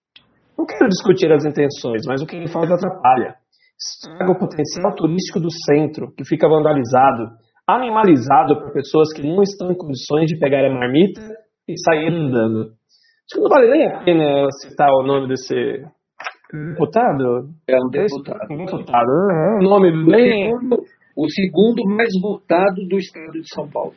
[0.57, 3.37] Não quero discutir as intenções, mas o que ele faz atrapalha.
[3.77, 9.71] Estraga o potencial turístico do centro, que fica vandalizado animalizado por pessoas que não estão
[9.71, 11.21] em condições de pegar a marmita
[11.67, 12.73] e sair andando.
[13.25, 15.55] Acho que não vale nem a pena citar o nome desse
[16.53, 17.49] deputado.
[17.67, 18.53] É um deputado.
[18.53, 19.11] Um deputado.
[19.33, 20.53] É um nome bem.
[21.17, 23.95] O segundo mais votado do estado de São Paulo.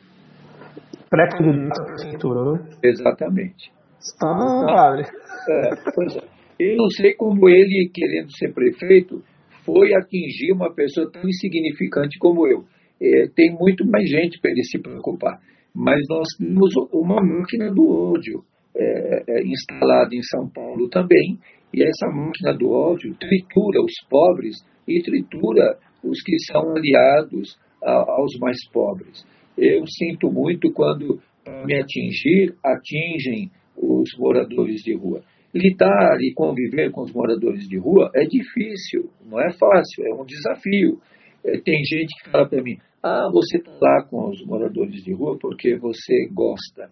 [1.10, 2.70] Pré-candidato à prefeitura, né?
[2.82, 3.72] Exatamente.
[3.98, 4.26] Está
[4.66, 5.02] padre.
[5.48, 6.22] É, pois é.
[6.58, 9.22] Eu não sei como ele, querendo ser prefeito,
[9.64, 12.64] foi atingir uma pessoa tão insignificante como eu
[13.00, 15.38] é, tem muito mais gente para ele se preocupar.
[15.74, 18.42] Mas nós temos uma máquina do ódio
[18.76, 21.38] é, é, instalada em São Paulo também,
[21.72, 24.56] e essa máquina do ódio tritura os pobres
[24.86, 29.24] e tritura os que são aliados a, aos mais pobres.
[29.58, 31.20] Eu sinto muito quando,
[31.66, 35.20] me atingir, atingem os moradores de rua.
[35.52, 40.24] Lidar e conviver com os moradores de rua é difícil, não é fácil, é um
[40.24, 41.00] desafio.
[41.44, 45.12] É, tem gente que fala para mim: ah, você está lá com os moradores de
[45.12, 46.90] rua porque você gosta.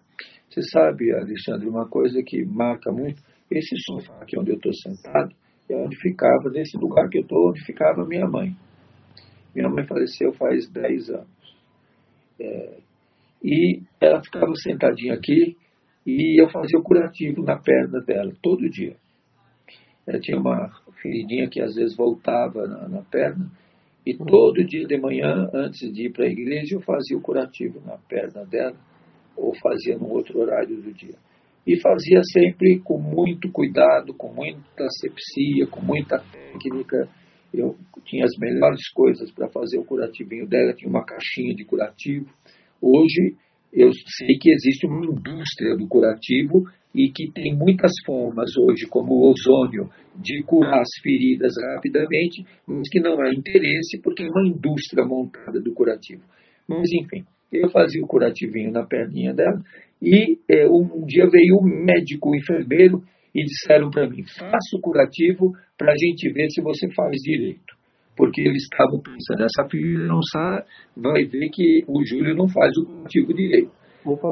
[0.49, 5.33] Você sabe, Alexandre, uma coisa que marca muito: esse sofá aqui onde eu estou sentado
[5.69, 8.55] é onde ficava, nesse lugar que eu estou, onde ficava minha mãe.
[9.53, 11.36] Minha mãe faleceu faz 10 anos.
[12.39, 12.77] É,
[13.43, 15.55] e ela ficava sentadinha aqui
[16.05, 18.95] e eu fazia o curativo na perna dela, todo dia.
[20.07, 20.69] Ela tinha uma
[21.01, 23.51] feridinha que às vezes voltava na, na perna,
[24.07, 27.81] e todo dia de manhã, antes de ir para a igreja, eu fazia o curativo
[27.85, 28.77] na perna dela,
[29.35, 31.15] ou fazia no outro horário do dia.
[31.65, 37.09] E fazia sempre com muito cuidado, com muita asepsia, com muita técnica.
[37.53, 37.75] Eu
[38.05, 42.27] tinha as melhores coisas para fazer o curativinho dela, tinha uma caixinha de curativo.
[42.81, 43.35] Hoje
[43.73, 49.13] eu sei que existe uma indústria do curativo e que tem muitas formas hoje, como
[49.13, 54.47] o ozônio, de curar as feridas rapidamente, mas que não há interesse porque é uma
[54.47, 56.23] indústria montada do curativo.
[56.67, 59.61] Mas, enfim, eu fazia o curativinho na perninha dela
[60.01, 63.03] e é, um dia veio um médico, um enfermeiro,
[63.37, 67.77] e disseram para mim: faça o curativo para a gente ver se você faz direito
[68.17, 70.65] porque eles estavam pensando, essa filha não sabe,
[70.97, 73.71] vai ver que o Júlio não faz o curativo direito.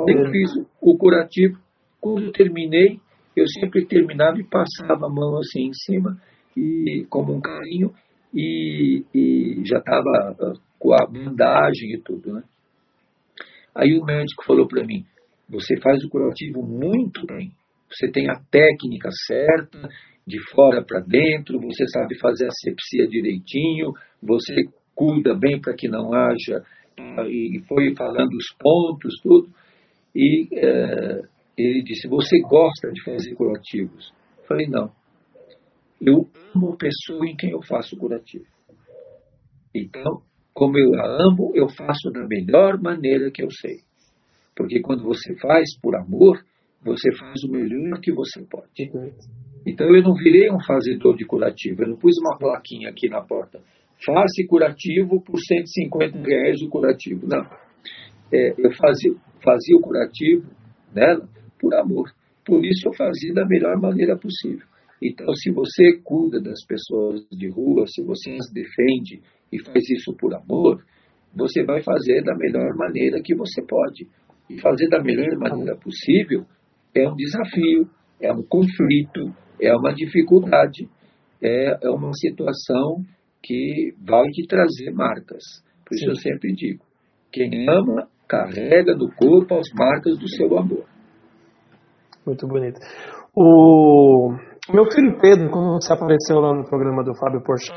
[0.08, 0.50] Eu fiz
[0.82, 1.60] o curativo,
[2.02, 3.00] quando terminei,
[3.36, 6.20] eu sempre terminava e passava a mão assim em cima,
[6.58, 7.94] e como um carinho,
[8.34, 12.44] e, e já estava ah, com a bandagem e tudo, né?
[13.76, 15.06] Aí o médico falou para mim,
[15.48, 17.52] você faz o curativo muito bem,
[17.96, 19.90] você tem a técnica certa,
[20.28, 24.64] de fora para dentro, você sabe fazer a sepsia direitinho, você
[24.96, 26.64] cuida bem para que não haja,
[27.28, 29.50] e foi falando os pontos, tudo.
[30.16, 31.22] E é,
[31.58, 34.14] ele disse: Você gosta de fazer curativos?
[34.40, 34.92] Eu falei: Não.
[36.02, 38.46] Eu amo a pessoa em quem eu faço curativo.
[39.74, 40.22] Então,
[40.54, 43.80] como eu a amo, eu faço da melhor maneira que eu sei.
[44.56, 46.44] Porque quando você faz por amor,
[46.86, 48.92] você faz o melhor que você pode.
[49.66, 53.22] Então eu não virei um fazedor de curativo, eu não pus uma plaquinha aqui na
[53.22, 53.60] porta.
[54.06, 57.26] Faça curativo por 150 reais o curativo.
[57.26, 57.44] Não.
[58.32, 59.14] É, eu fazia,
[59.44, 60.46] fazia o curativo
[60.94, 61.28] nela
[61.60, 62.12] por amor.
[62.46, 64.68] Por isso eu fazia da melhor maneira possível.
[65.02, 69.22] Então, se você cuida das pessoas de rua, se você as defende
[69.52, 70.84] e faz isso por amor,
[71.36, 74.08] você vai fazer da melhor maneira que você pode.
[74.50, 76.46] E fazer da melhor maneira possível
[76.96, 77.90] é um desafio,
[78.22, 80.88] é um conflito, é uma dificuldade,
[81.42, 83.04] é, é uma situação
[83.44, 85.44] que vai te trazer marcas.
[85.86, 86.10] Por isso Sim.
[86.10, 86.84] eu sempre digo:
[87.32, 90.86] quem ama, carrega no corpo as marcas do seu amor.
[92.26, 92.80] Muito bonito.
[93.38, 94.34] O
[94.74, 97.76] meu filho Pedro, quando você apareceu lá no programa do Fábio Porchat,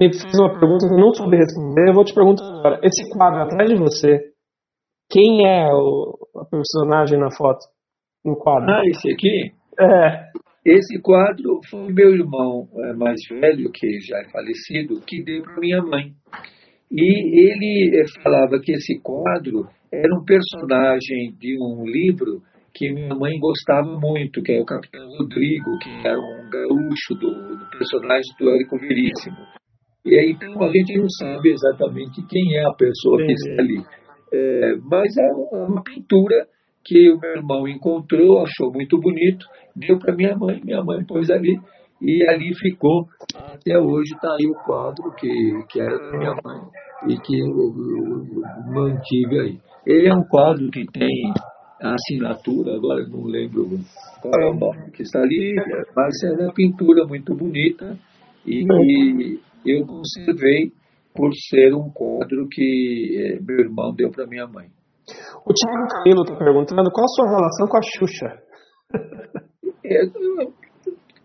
[0.00, 1.88] ele fez uma pergunta que eu não soube responder.
[1.88, 4.20] Eu vou te perguntar agora: esse quadro atrás de você,
[5.10, 7.58] quem é o, a personagem na foto?
[8.24, 8.70] No quadro?
[8.70, 9.52] Ah, esse aqui?
[9.80, 10.28] É.
[10.64, 15.60] Esse quadro foi meu irmão é, mais velho, que já é falecido, que deu para
[15.60, 16.12] minha mãe.
[16.90, 22.42] E ele é, falava que esse quadro era um personagem de um livro
[22.74, 27.56] que minha mãe gostava muito, que é o Capitão Rodrigo, que era um gaúcho do,
[27.56, 29.36] do personagem do Érico Veríssimo.
[30.04, 33.82] E aí, então, a gente não sabe exatamente quem é a pessoa que está ali.
[34.32, 36.46] É, mas é uma pintura
[36.84, 41.30] que o meu irmão encontrou, achou muito bonito, deu para minha mãe, minha mãe pôs
[41.30, 41.58] ali,
[42.00, 43.06] e ali ficou.
[43.34, 45.28] Até hoje está aí o quadro que,
[45.68, 46.60] que era da minha mãe
[47.08, 49.58] e que eu, eu, mantive aí.
[49.86, 51.32] Ele é um quadro que tem
[51.80, 53.68] a assinatura, agora não lembro
[54.20, 55.54] qual é o nome que está ali,
[55.94, 57.96] mas é uma pintura muito bonita
[58.44, 60.72] e que eu conservei
[61.14, 64.68] por ser um quadro que eh, meu irmão deu para minha mãe.
[65.44, 68.42] O Thiago Camilo está perguntando qual a sua relação com a Xuxa.
[69.84, 70.02] É,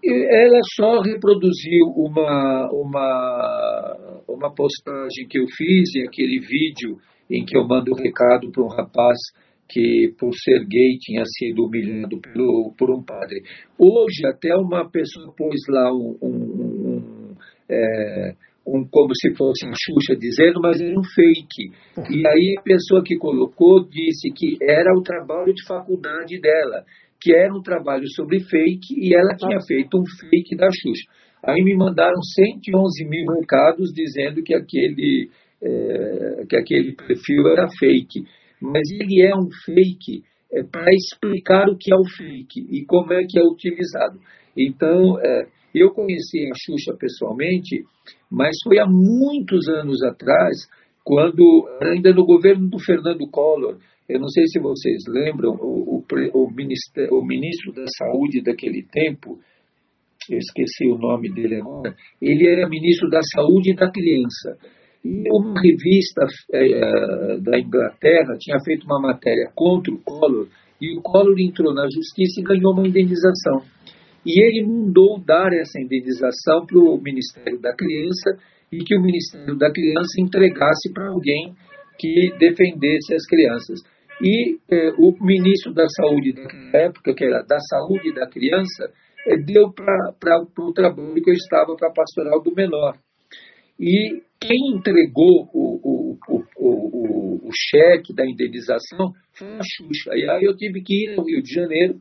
[0.05, 6.97] ela só reproduziu uma, uma, uma postagem que eu fiz em aquele vídeo
[7.31, 9.17] em que eu mando um recado para um rapaz
[9.69, 13.41] que, por ser gay, tinha sido humilhado pelo, por um padre.
[13.79, 17.35] Hoje, até uma pessoa pôs lá um, um, um
[17.69, 18.35] é,
[18.65, 21.71] um, como se fosse uma Xuxa dizendo, mas era um fake.
[22.09, 26.83] E aí a pessoa que colocou disse que era o trabalho de faculdade dela,
[27.21, 31.09] que era um trabalho sobre fake e ela tinha feito um fake da Xuxa.
[31.45, 35.29] Aí me mandaram 111 mil recados dizendo que aquele,
[35.61, 38.23] é, que aquele perfil era fake.
[38.61, 43.11] Mas ele é um fake é, para explicar o que é o fake e como
[43.11, 44.19] é que é utilizado.
[44.55, 47.83] Então, é, eu conheci a Xuxa pessoalmente,
[48.31, 50.67] mas foi há muitos anos atrás,
[51.03, 56.03] quando, ainda no governo do Fernando Collor, eu não sei se vocês lembram, o, o,
[56.33, 59.39] o, ministro, o ministro da Saúde daquele tempo,
[60.29, 64.57] eu esqueci o nome dele agora, ele era ministro da Saúde da Criança.
[65.03, 70.47] E uma revista é, da Inglaterra tinha feito uma matéria contra o Collor,
[70.79, 73.63] e o Collor entrou na justiça e ganhou uma indenização.
[74.25, 78.37] E ele mandou dar essa indenização para o Ministério da Criança
[78.71, 81.53] e que o Ministério da Criança entregasse para alguém
[81.99, 83.79] que defendesse as crianças.
[84.21, 88.91] E eh, o ministro da Saúde da época, que era da Saúde da Criança,
[89.27, 92.97] eh, deu para o trabalho que eu estava para a pastoral do menor.
[93.79, 96.17] E quem entregou o, o,
[96.57, 100.11] o, o, cheque da indenização foi a Xuxa.
[100.15, 101.95] E aí eu tive que ir ao Rio de Janeiro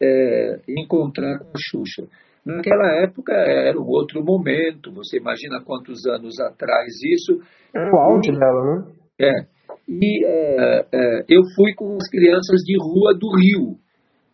[0.00, 2.08] é, encontrar com a Xuxa.
[2.44, 7.40] Naquela época era um outro momento, você imagina quantos anos atrás isso.
[7.74, 8.92] Era o auge dela, né?
[9.20, 9.58] É.
[9.86, 13.76] E é, é, eu fui com as crianças de rua do Rio,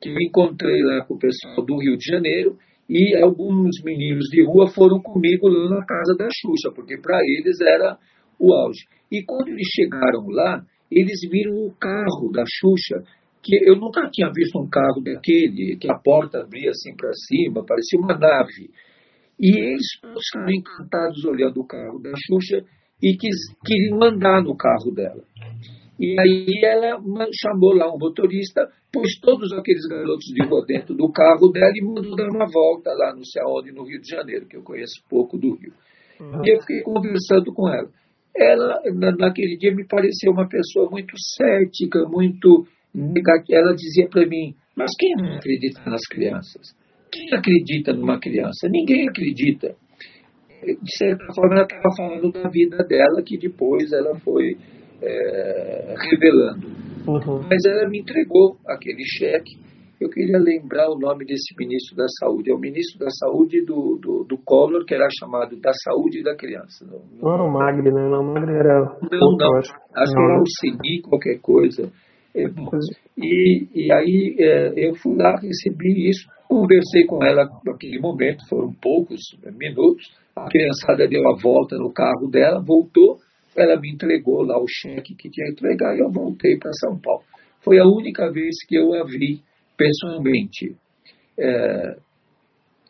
[0.01, 2.57] que eu encontrei lá com o pessoal do Rio de Janeiro,
[2.89, 7.61] e alguns meninos de rua foram comigo lá na casa da Xuxa, porque para eles
[7.61, 7.97] era
[8.39, 8.85] o auge.
[9.11, 13.03] E quando eles chegaram lá, eles viram o carro da Xuxa,
[13.45, 17.65] que eu nunca tinha visto um carro daquele, que a porta abria assim para cima,
[17.65, 18.71] parecia uma nave.
[19.39, 19.87] E eles
[20.33, 22.65] ficaram encantados olhando o carro da Xuxa
[23.03, 25.23] e quis, queriam andar no carro dela.
[26.01, 26.99] E aí ela
[27.41, 31.85] chamou lá um motorista, pôs todos aqueles garotos de rua dentro do carro dela e
[31.85, 33.23] mandou dar uma volta lá no
[33.57, 35.73] onde no Rio de Janeiro, que eu conheço pouco do Rio.
[36.19, 36.45] Uhum.
[36.45, 37.89] E eu fiquei conversando com ela.
[38.37, 38.83] Ela,
[39.17, 42.67] naquele dia, me pareceu uma pessoa muito cética, muito.
[43.51, 46.77] Ela dizia para mim, mas quem não acredita nas crianças?
[47.11, 48.69] Quem acredita numa criança?
[48.69, 49.75] Ninguém acredita
[50.65, 54.57] de certa forma, ela estava falando da vida dela, que depois ela foi
[55.03, 56.69] é, revelando.
[57.07, 57.43] Uhum.
[57.51, 59.63] Mas ela me entregou aquele cheque.
[60.01, 62.51] Eu queria lembrar o nome desse ministro da Saúde.
[62.51, 66.35] É o ministro da Saúde do, do, do Collor, que era chamado da Saúde da
[66.35, 66.85] Criança.
[66.85, 68.09] Não, não, não era o Magri, né?
[68.11, 68.99] Não, o Magri era.
[69.13, 69.57] Não, não.
[69.57, 71.91] Acho, que era o CENI, qualquer coisa.
[72.35, 72.47] É,
[73.17, 78.73] e, e aí é, eu fui lá, recebi isso, conversei com ela naquele momento, foram
[78.73, 79.21] poucos
[79.57, 80.13] minutos.
[80.35, 83.19] A criançada deu a volta no carro dela, voltou,
[83.57, 86.99] ela me entregou lá o cheque que tinha que entregar e eu voltei para São
[86.99, 87.23] Paulo.
[87.63, 89.41] Foi a única vez que eu a vi
[89.77, 90.77] pessoalmente.
[91.39, 91.97] É,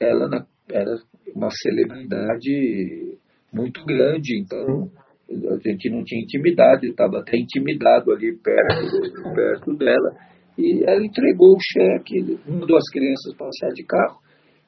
[0.01, 0.97] ela era
[1.34, 3.18] uma celebridade
[3.53, 4.90] muito grande, então
[5.31, 10.12] a gente não tinha intimidade, estava até intimidado ali perto, perto dela.
[10.57, 14.18] E ela entregou o cheque, mandou as crianças passar de carro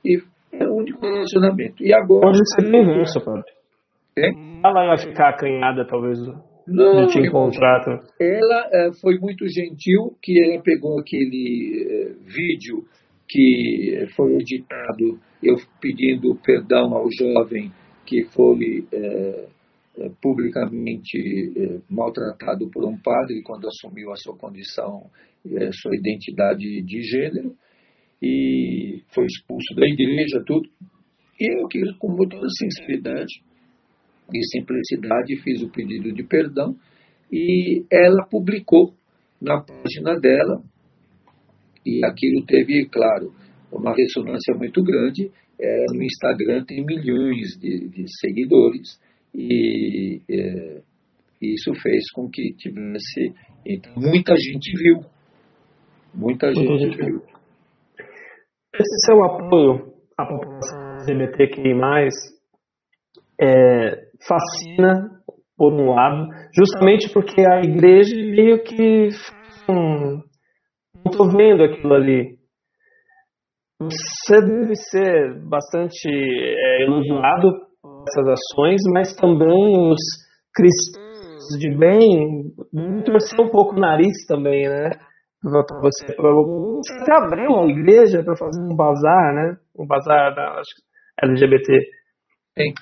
[0.05, 0.19] e
[0.53, 1.85] é o único relacionamento.
[1.85, 2.23] E agora.
[2.23, 3.53] Pode ser inverso, padre.
[4.19, 4.31] É?
[4.65, 6.19] Ela ia ficar acanhada, talvez,
[6.67, 7.85] não, de te encontrar.
[7.85, 8.01] Tá?
[8.19, 12.85] Ela é, foi muito gentil, que ela pegou aquele é, vídeo
[13.29, 17.71] que foi editado, eu pedindo perdão ao jovem
[18.07, 19.47] que foi é
[20.21, 21.19] publicamente
[21.57, 25.11] é, maltratado por um padre quando assumiu a sua condição,
[25.73, 27.55] sua identidade de gênero
[28.23, 30.69] e foi expulso da igreja, tudo.
[31.39, 31.69] E eu
[31.99, 33.43] com muita sinceridade
[34.33, 36.75] e simplicidade, fiz o pedido de perdão
[37.31, 38.95] e ela publicou
[39.41, 40.63] na página dela
[41.85, 43.33] e aquilo teve, claro,
[43.71, 45.31] uma ressonância muito grande.
[45.59, 48.99] É, no Instagram tem milhões de, de seguidores
[49.37, 50.83] e é,
[51.43, 53.35] isso fez com que tivesse.
[53.65, 55.01] Então, muita gente viu.
[56.15, 57.23] Muita gente viu.
[58.75, 62.09] Esse seu apoio à população LGBTQI+,
[63.41, 65.11] é, fascina,
[65.57, 69.09] por um lado, justamente porque a igreja meio que
[69.69, 70.23] hum,
[70.95, 72.37] não estou vendo aquilo ali.
[73.79, 77.66] Você deve ser bastante é, elogiado
[78.09, 80.01] essas ações, mas também os
[80.55, 81.07] cristãos
[81.59, 82.53] de bem
[83.05, 84.91] torcer um pouco o nariz também, né?
[85.43, 86.07] para você.
[86.17, 89.57] Você abriu uma igreja para fazer um bazar, né?
[89.79, 90.75] Um bazar da acho,
[91.23, 91.97] LGBT.
[92.55, 92.73] Tem,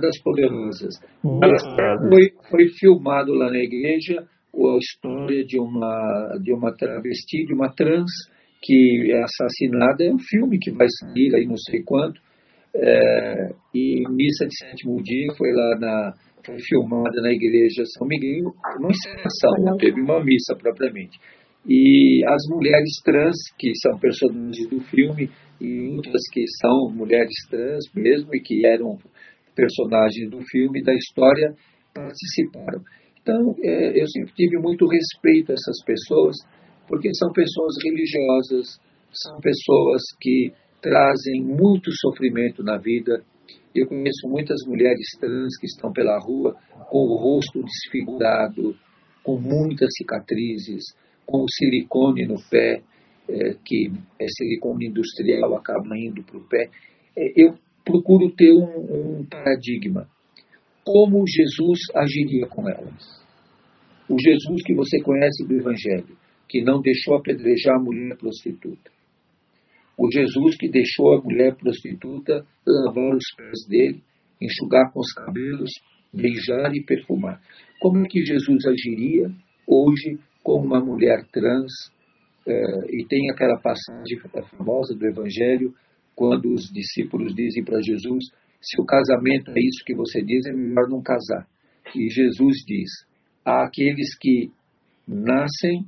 [0.00, 0.94] das poderosas.
[2.08, 7.74] Foi, foi filmado lá na igreja a história de uma, de uma travesti, de uma
[7.74, 8.10] trans
[8.62, 10.04] que é assassinada.
[10.04, 12.20] É um filme que vai sair aí não sei quanto.
[12.76, 16.12] É, e Missa de Sétimo Dia foi lá na,
[16.44, 21.18] foi filmada na igreja São Miguel, uma encenação, não teve uma missa propriamente.
[21.66, 27.84] E as mulheres trans, que são personagens do filme, e outras que são mulheres trans
[27.94, 28.98] mesmo, e que eram
[29.54, 31.54] personagens do filme, da história,
[31.94, 32.82] participaram.
[33.22, 36.36] Então, é, eu sempre tive muito respeito a essas pessoas,
[36.86, 38.66] porque são pessoas religiosas,
[39.10, 40.52] são pessoas que
[40.84, 43.24] trazem muito sofrimento na vida,
[43.74, 46.54] Eu conheço muitas mulheres trans que estão pela rua
[46.90, 48.76] com o rosto desfigurado,
[49.20, 50.94] com muitas cicatrizes,
[51.26, 52.82] com o silicone no pé,
[53.28, 56.70] é, que é silicone industrial, acaba indo para o pé.
[57.16, 60.06] É, eu procuro ter um, um paradigma.
[60.84, 63.24] Como Jesus agiria com elas?
[64.08, 66.16] O Jesus que você conhece do Evangelho,
[66.48, 68.93] que não deixou apedrejar a mulher prostituta.
[69.96, 74.02] O Jesus que deixou a mulher prostituta lavar os pés dele,
[74.40, 75.70] enxugar com os cabelos,
[76.12, 77.40] beijar e perfumar.
[77.80, 79.30] Como é que Jesus agiria
[79.66, 81.72] hoje com uma mulher trans?
[82.46, 82.52] É,
[82.90, 84.18] e tem aquela passagem
[84.50, 85.74] famosa do Evangelho,
[86.14, 88.24] quando os discípulos dizem para Jesus:
[88.60, 91.46] se o casamento é isso que você diz, é melhor não casar.
[91.94, 92.90] E Jesus diz:
[93.44, 94.50] há aqueles que
[95.06, 95.84] nascem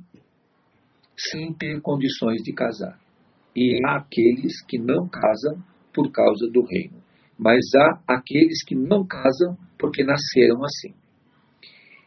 [1.17, 2.99] sem ter condições de casar,
[3.57, 5.57] e há aqueles que não casam
[5.91, 7.01] por causa do reino,
[7.39, 10.93] mas há aqueles que não casam porque nasceram assim.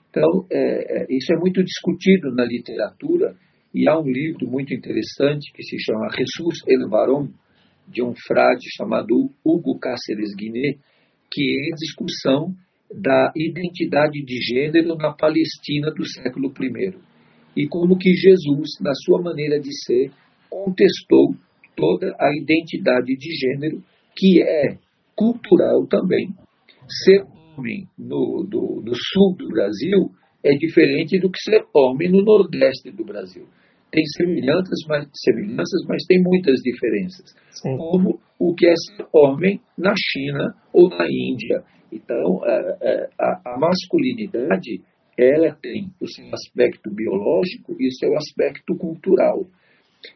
[0.09, 3.35] Então, é, é, isso é muito discutido na literatura,
[3.75, 7.31] e há um livro muito interessante que se chama Jesus el Varón,
[7.89, 10.79] de um frade chamado Hugo Cáceres Guiné,
[11.29, 12.55] que é a discussão
[12.93, 16.95] da identidade de gênero na Palestina do século I.
[17.57, 20.13] E como que Jesus, na sua maneira de ser,
[20.51, 21.35] contestou
[21.77, 23.83] toda a identidade de gênero,
[24.17, 24.77] que é
[25.17, 26.29] cultural também.
[27.05, 27.25] Ser
[27.57, 30.11] homem no, do, do sul do Brasil
[30.45, 33.47] é diferente do que ser homem no nordeste do Brasil.
[33.93, 37.35] Tem semelhanças, mas, semelhanças, mas tem muitas diferenças.
[37.51, 37.77] Sim.
[37.77, 41.63] Como o que é ser homem na China ou na Índia.
[41.93, 44.81] Então, a, é, é, a, a masculinidade
[45.19, 49.45] ela tem o seu aspecto biológico e o seu aspecto cultural.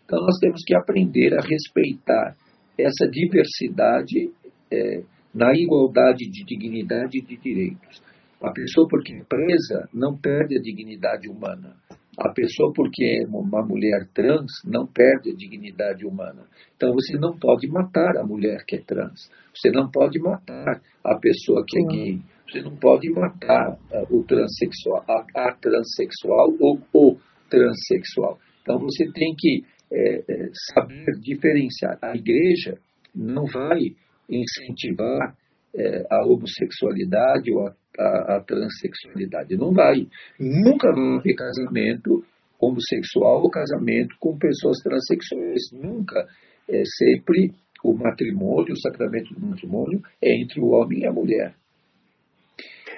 [0.04, 2.36] Então, nós temos que aprender a respeitar
[2.78, 4.30] essa diversidade
[4.72, 5.02] é,
[5.34, 8.02] na igualdade de dignidade e de direitos.
[8.42, 11.76] A pessoa, porque é presa, não perde a dignidade humana.
[12.18, 16.46] A pessoa, porque é uma mulher trans, não perde a dignidade humana.
[16.76, 19.30] Então, você não pode matar a mulher que é trans.
[19.54, 22.22] Você não pode matar a pessoa que é gay.
[22.48, 23.78] Você não pode matar
[24.10, 27.16] o transexual, a, a transexual ou o
[27.48, 28.38] transexual.
[28.62, 29.64] Então, você tem que
[29.94, 31.98] é, é, saber diferenciar.
[32.02, 32.78] A igreja
[33.14, 33.94] não vai
[34.28, 35.36] incentivar
[35.74, 39.56] é, a homossexualidade ou a, a, a, transexualidade.
[39.56, 40.06] Não vai.
[40.38, 42.24] Nunca vai haver casamento
[42.60, 45.70] homossexual ou casamento com pessoas transexuais.
[45.72, 46.26] Nunca.
[46.68, 47.52] É sempre
[47.84, 51.54] o matrimônio, o sacramento do matrimônio é entre o homem e a mulher.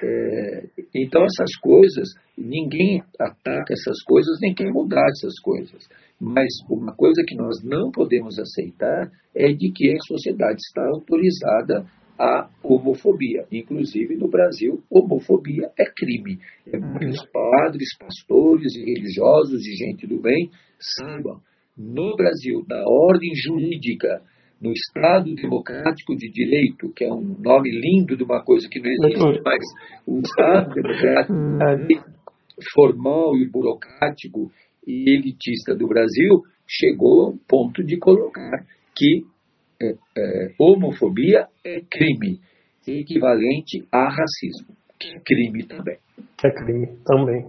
[0.02, 5.88] É, então, essas coisas, ninguém ataca essas coisas, nem quer mudar essas coisas.
[6.20, 11.86] Mas uma coisa que nós não podemos aceitar é de que a sociedade está autorizada
[12.18, 13.46] a homofobia.
[13.52, 16.38] Inclusive, no Brasil, homofobia é crime.
[16.66, 21.40] É que os padres, pastores e religiosos e gente do bem saibam.
[21.76, 24.22] No Brasil, na ordem jurídica,
[24.60, 28.90] no Estado Democrático de Direito, que é um nome lindo de uma coisa que não
[28.90, 29.62] existe mais,
[30.06, 31.34] o Estado Democrático
[32.74, 34.50] formal e burocrático
[34.86, 39.24] e elitista do Brasil chegou ao ponto de colocar que
[39.80, 42.40] é, é, homofobia é crime,
[42.86, 45.98] equivalente a racismo, que é crime também.
[46.42, 47.46] É crime também.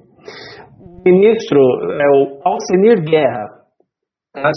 [1.06, 3.64] Ministro é o Alcenir Guerra.
[4.36, 4.52] Ah,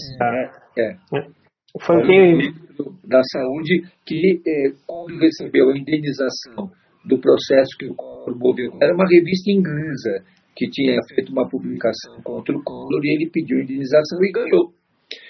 [0.77, 0.83] é.
[0.83, 1.40] é.
[1.79, 6.71] Foi o ministro da Saúde que, é, quando recebeu a indenização
[7.05, 10.25] do processo que o Collor moveu, era uma revista inglesa
[10.57, 14.73] que tinha feito uma publicação contra o Collor e ele pediu indenização e ganhou.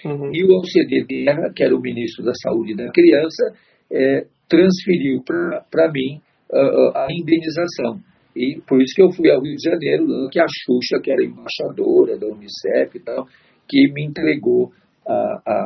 [0.05, 0.31] Uhum.
[0.35, 3.55] E o Alceder Guerra, que era o ministro da Saúde da Criança,
[3.91, 6.21] é, transferiu para mim
[6.51, 8.01] uh, a indenização.
[8.35, 11.25] E por isso que eu fui ao Rio de Janeiro, que a Xuxa, que era
[11.25, 13.27] embaixadora da Unicef e tal,
[13.69, 14.73] que me entregou
[15.11, 15.57] a, a,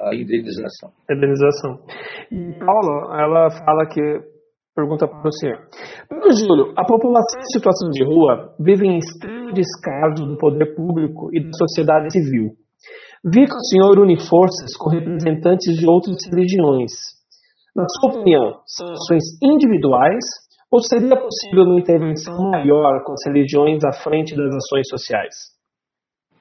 [0.00, 0.90] a, a indenização.
[1.10, 1.78] Indenização.
[2.30, 4.00] E Paula, ela fala que
[4.74, 5.52] pergunta para você.
[6.08, 11.28] Pedro Júlio, a população em situação de rua vive em extremo descaso do poder público
[11.32, 12.50] e da sociedade civil.
[13.24, 16.90] Vi que o senhor une forças com representantes de outras religiões.
[17.76, 20.24] Na sua opinião, são ações individuais
[20.70, 25.34] ou seria possível uma intervenção maior com as religiões à frente das ações sociais?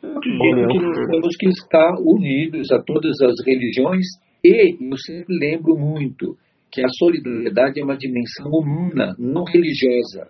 [0.02, 4.06] Acredito que nós temos que estar unidos a todas as religiões
[4.44, 6.38] e eu sempre lembro muito
[6.72, 10.30] que a solidariedade é uma dimensão humana, não religiosa,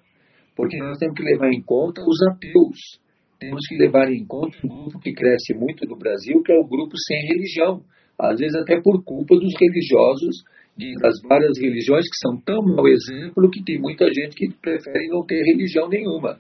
[0.55, 2.99] porque nós temos que levar em conta os ateus,
[3.39, 6.67] temos que levar em conta um grupo que cresce muito no Brasil, que é o
[6.67, 7.82] grupo sem religião,
[8.17, 10.43] às vezes até por culpa dos religiosos
[10.76, 15.07] de, das várias religiões que são tão mau exemplo que tem muita gente que prefere
[15.07, 16.39] não ter religião nenhuma.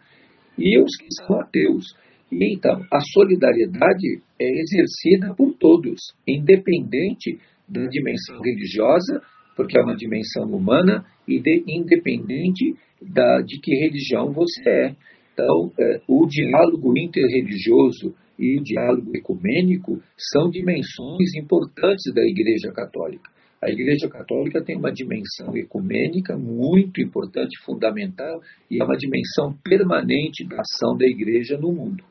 [0.57, 1.85] E os que são ateus.
[2.31, 9.21] E então, a solidariedade é exercida por todos, independente da dimensão religiosa,
[9.55, 14.95] porque é uma dimensão humana, e de, independente da, de que religião você é.
[15.33, 23.29] Então, é, o diálogo interreligioso e o diálogo ecumênico são dimensões importantes da Igreja Católica.
[23.61, 30.47] A Igreja Católica tem uma dimensão ecumênica muito importante, fundamental, e é uma dimensão permanente
[30.47, 32.03] da ação da Igreja no mundo.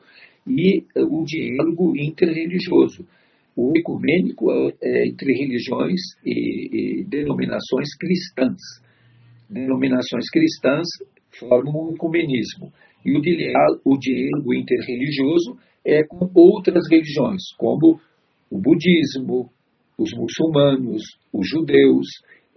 [0.47, 3.05] E eh, o diálogo interreligioso.
[3.55, 8.57] O ecumênico é entre religiões e, e denominações cristãs.
[9.49, 10.87] Denominações cristãs
[11.37, 12.71] formam o ecumenismo.
[13.05, 17.99] E o diálogo, o diálogo interreligioso é com outras religiões, como
[18.49, 19.49] o budismo,
[19.97, 21.01] os muçulmanos,
[21.33, 22.07] os judeus,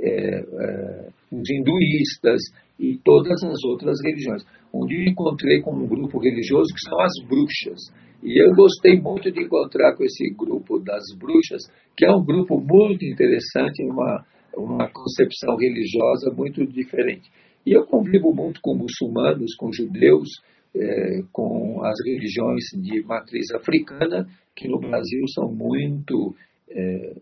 [0.02, 2.40] é, é, os hinduístas
[2.78, 4.42] e todas as outras religiões.
[4.74, 7.80] Um dia encontrei com um grupo religioso que são as bruxas.
[8.22, 11.62] E eu gostei muito de encontrar com esse grupo das bruxas,
[11.96, 14.24] que é um grupo muito interessante, uma,
[14.56, 17.30] uma concepção religiosa muito diferente.
[17.64, 20.28] E eu convivo muito com muçulmanos, com judeus,
[20.74, 24.26] é, com as religiões de matriz africana,
[24.56, 26.34] que no Brasil são muito
[26.68, 27.14] é,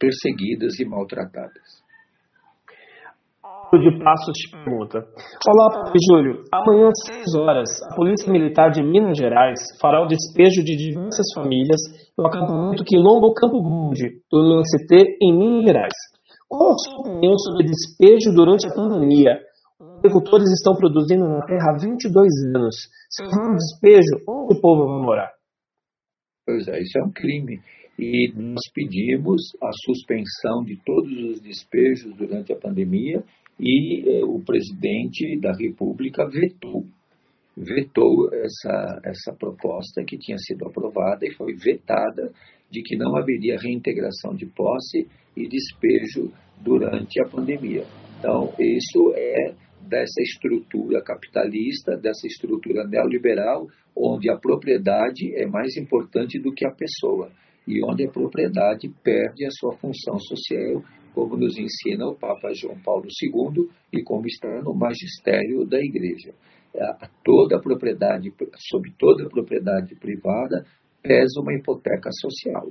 [0.00, 1.84] perseguidas e maltratadas.
[3.70, 5.06] De Passos te pergunta:
[5.46, 6.42] Olá, Padre Júlio.
[6.50, 11.26] Amanhã às 6 horas, a Polícia Militar de Minas Gerais fará o despejo de diversas
[11.32, 11.78] famílias
[12.18, 15.94] no acampamento Quilombo Campo Grande, do LANCT, em Minas Gerais.
[16.48, 19.38] Qual a sua opinião sobre despejo durante a pandemia?
[19.78, 22.74] Os agricultores estão produzindo na terra há 22 anos.
[23.08, 25.30] Se houver um despejo, onde o povo vai morar?
[26.44, 27.60] Pois é, isso é um crime
[28.00, 33.22] e nós pedimos a suspensão de todos os despejos durante a pandemia
[33.58, 36.86] e eh, o presidente da República vetou
[37.54, 42.32] vetou essa, essa proposta que tinha sido aprovada e foi vetada
[42.70, 47.84] de que não haveria reintegração de posse e despejo durante a pandemia.
[48.18, 49.54] Então, isso é
[49.86, 56.72] dessa estrutura capitalista, dessa estrutura neoliberal, onde a propriedade é mais importante do que a
[56.72, 57.30] pessoa
[57.66, 60.82] e onde a propriedade perde a sua função social,
[61.14, 66.32] como nos ensina o Papa João Paulo II e como está no magistério da Igreja.
[67.24, 68.32] Toda a propriedade,
[68.70, 70.64] sobre toda a propriedade privada,
[71.02, 72.70] pesa uma hipoteca social.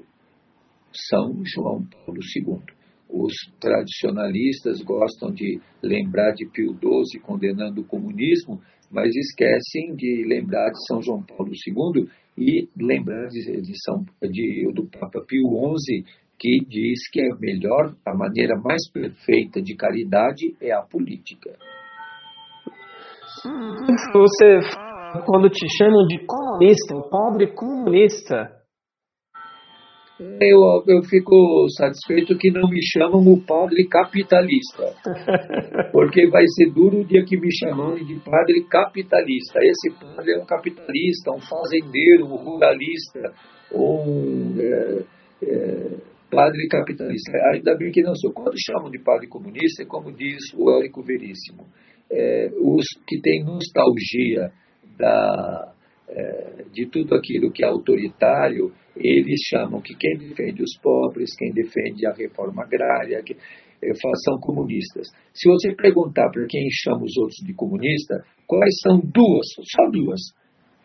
[0.92, 2.62] São João Paulo II.
[3.10, 8.62] Os tradicionalistas gostam de lembrar de Pio XII condenando o comunismo,
[8.92, 12.08] mas esquecem de lembrar de São João Paulo II
[12.40, 15.44] e lembrar de, de, São, de, do Papa Pio
[15.78, 16.06] XI,
[16.40, 21.52] que diz que a melhor, a maneira mais perfeita de caridade é a política.
[24.14, 24.60] Você,
[25.26, 28.59] quando te chamam de comunista, o pobre comunista,
[30.20, 34.94] eu, eu fico satisfeito que não me chamam o padre capitalista.
[35.94, 39.60] Porque vai ser duro o dia que me chamarem de padre capitalista.
[39.62, 43.34] Esse padre é um capitalista, um fazendeiro, um ruralista,
[43.74, 45.04] um é,
[45.44, 45.98] é,
[46.30, 47.32] padre capitalista.
[47.54, 48.34] Ainda bem que não sou.
[48.34, 51.66] Quando chamam de padre comunista, é como diz o Érico Veríssimo,
[52.12, 54.52] é, os que têm nostalgia
[54.98, 55.74] da,
[56.72, 62.06] de tudo aquilo que é autoritário, eles chamam que quem defende os pobres, quem defende
[62.06, 63.94] a reforma agrária, que, é,
[64.26, 65.08] são comunistas.
[65.34, 70.20] Se você perguntar para quem chama os outros de comunista, quais são duas, só duas,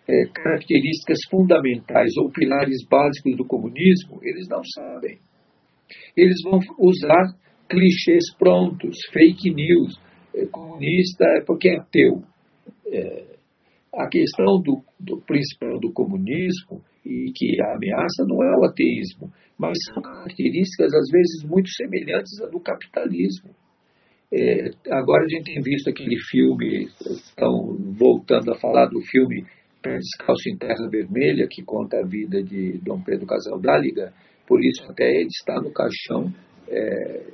[0.09, 5.19] é, características fundamentais ou pilares básicos do comunismo, eles não sabem.
[6.17, 7.35] Eles vão usar
[7.69, 9.95] clichês prontos, fake news.
[10.35, 12.23] É, comunista é porque é ateu.
[12.87, 13.34] É,
[13.97, 19.31] a questão do, do principal do comunismo e que a ameaça não é o ateísmo,
[19.59, 23.51] mas são características às vezes muito semelhantes à do capitalismo.
[24.33, 29.45] É, agora a gente tem visto aquele filme, estão voltando a falar do filme
[29.81, 34.13] Pé Descalço em Terra Vermelha, que conta a vida de Dom Pedro Casaldáliga,
[34.47, 36.33] por isso até ele está no caixão
[36.69, 37.27] é,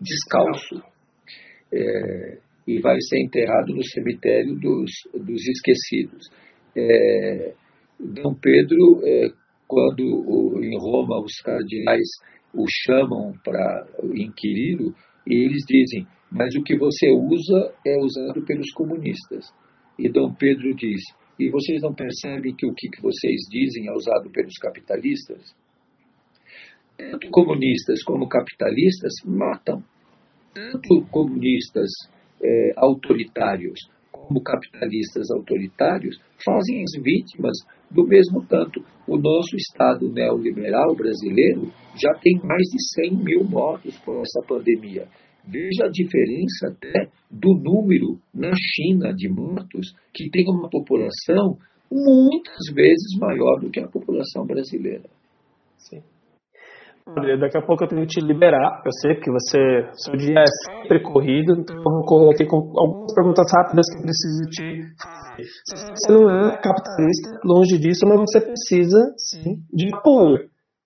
[0.00, 0.82] descalço.
[1.72, 2.38] É,
[2.70, 6.28] e vai ser enterrado no cemitério dos, dos esquecidos.
[6.76, 7.54] É,
[7.98, 9.32] Dom Pedro, é,
[9.66, 12.08] quando o, em Roma os cardeais
[12.54, 14.94] o chamam para inquiri-lo,
[15.26, 19.46] eles dizem: Mas o que você usa é usado pelos comunistas.
[19.98, 21.02] E Dom Pedro diz:
[21.40, 25.54] E vocês não percebem que o que vocês dizem é usado pelos capitalistas?
[26.96, 29.82] tanto comunistas como capitalistas matam.
[30.52, 31.88] Tanto comunistas
[32.42, 33.78] é, autoritários
[34.10, 37.56] como capitalistas autoritários fazem as vítimas
[37.90, 38.80] do mesmo tanto.
[39.06, 45.08] O nosso Estado neoliberal brasileiro já tem mais de 100 mil mortos por essa pandemia.
[45.44, 51.56] Veja a diferença até do número na China de mortos, que tem uma população
[51.90, 55.08] muitas vezes maior do que a população brasileira.
[55.78, 56.02] Sim.
[57.40, 58.82] Daqui a pouco eu tenho que te liberar.
[58.84, 59.58] Eu sei que você,
[59.94, 63.98] seu dia é sempre corrido, então eu vou correr aqui com algumas perguntas rápidas que
[63.98, 65.44] eu preciso te fazer.
[65.94, 70.38] Você não é capitalista, longe disso, mas você precisa, sim, de apoio.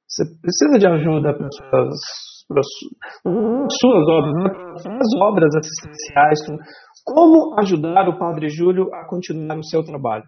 [0.09, 1.99] Você precisa de ajuda para suas,
[2.49, 4.51] para suas obras, né?
[5.01, 6.39] as obras assistenciais.
[7.05, 10.25] Como ajudar o Padre Júlio a continuar o seu trabalho?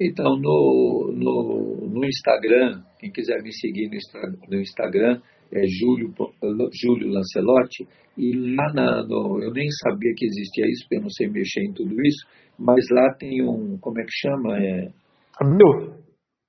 [0.00, 3.90] Então, no, no, no Instagram, quem quiser me seguir
[4.48, 5.20] no, Instagram
[5.52, 6.14] é Júlio,
[6.72, 7.84] Júlio Lancelotti,
[8.16, 11.62] e lá na, no, eu nem sabia que existia isso, porque eu não sei mexer
[11.62, 12.26] em tudo isso,
[12.56, 14.56] mas lá tem um, como é que chama?
[14.58, 14.88] É,
[15.40, 15.98] a bio?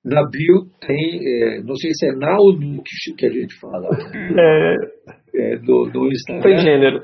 [0.05, 3.59] Na bio tem, é, não sei se é na ou no que, que a gente
[3.59, 3.89] fala,
[4.39, 4.75] é,
[5.35, 6.43] é, do, do Instagram.
[6.43, 7.03] Tem gênero.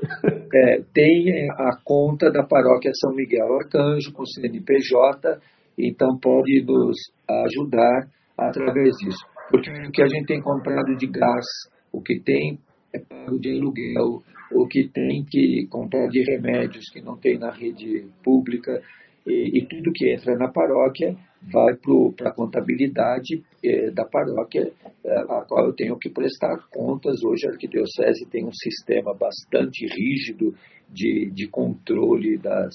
[0.53, 5.39] É, tem a conta da paróquia São Miguel Arcanjo, com CNPJ,
[5.77, 6.97] então pode nos
[7.27, 8.07] ajudar
[8.37, 9.25] através disso.
[9.49, 11.45] Porque o que a gente tem comprado de gás,
[11.91, 12.59] o que tem
[12.93, 17.51] é pago de aluguel, o que tem que comprar de remédios que não tem na
[17.51, 18.81] rede pública,
[19.25, 21.15] e, e tudo que entra na paróquia
[21.51, 21.75] vai
[22.15, 24.71] para a contabilidade eh, da paróquia,
[25.03, 27.23] eh, a qual eu tenho que prestar contas.
[27.23, 30.55] Hoje a Arquidiocese tem um sistema bastante rígido
[30.89, 32.73] de, de controle das,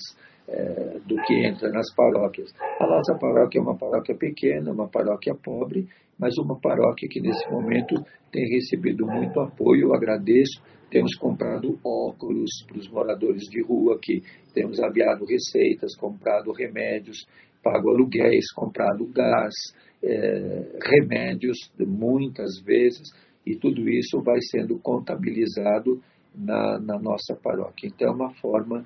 [0.51, 2.53] é, do que entra nas paróquias.
[2.81, 5.89] A nossa paróquia é uma paróquia pequena, uma paróquia pobre,
[6.19, 7.95] mas uma paróquia que nesse momento
[8.33, 10.61] tem recebido muito apoio, eu agradeço.
[10.91, 14.23] Temos comprado óculos para os moradores de rua aqui,
[14.53, 17.19] temos aviado receitas, comprado remédios,
[17.63, 19.55] pago aluguéis, comprado gás,
[20.03, 23.09] é, remédios, muitas vezes,
[23.47, 26.03] e tudo isso vai sendo contabilizado
[26.35, 27.89] na, na nossa paróquia.
[27.89, 28.85] Então, é uma forma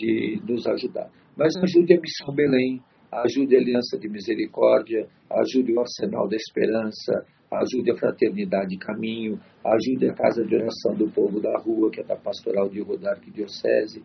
[0.00, 1.10] de nos ajudar.
[1.36, 2.80] Mas ajude a Missão Belém,
[3.12, 10.08] ajude a Aliança de Misericórdia, ajude o Arsenal da Esperança, ajude a Fraternidade Caminho, ajude
[10.08, 14.02] a Casa de Oração do Povo da Rua, que é da Pastoral de Rodarque Diocese.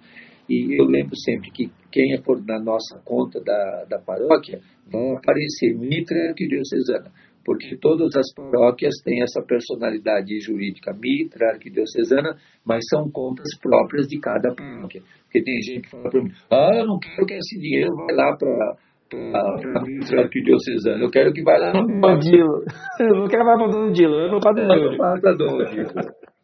[0.50, 5.76] E eu lembro sempre que quem for na nossa conta da, da paróquia, vão aparecer
[5.76, 7.12] Mitra Arquidiocesana
[7.46, 12.36] porque todas as paróquias têm essa personalidade jurídica mitra, arquidiocesana,
[12.66, 15.02] mas são contas próprias de cada paróquia.
[15.24, 18.08] Porque tem gente que fala para mim, ah, eu não quero que esse dinheiro vá
[18.12, 18.78] lá para
[19.14, 22.64] a mitra arquidiocesana, eu quero que vá lá no Dilo.
[23.00, 25.88] Eu não quero mais para o Dom Dilo, eu não para o Dom Dilo.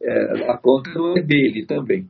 [0.03, 2.07] É, a conta não é dele também,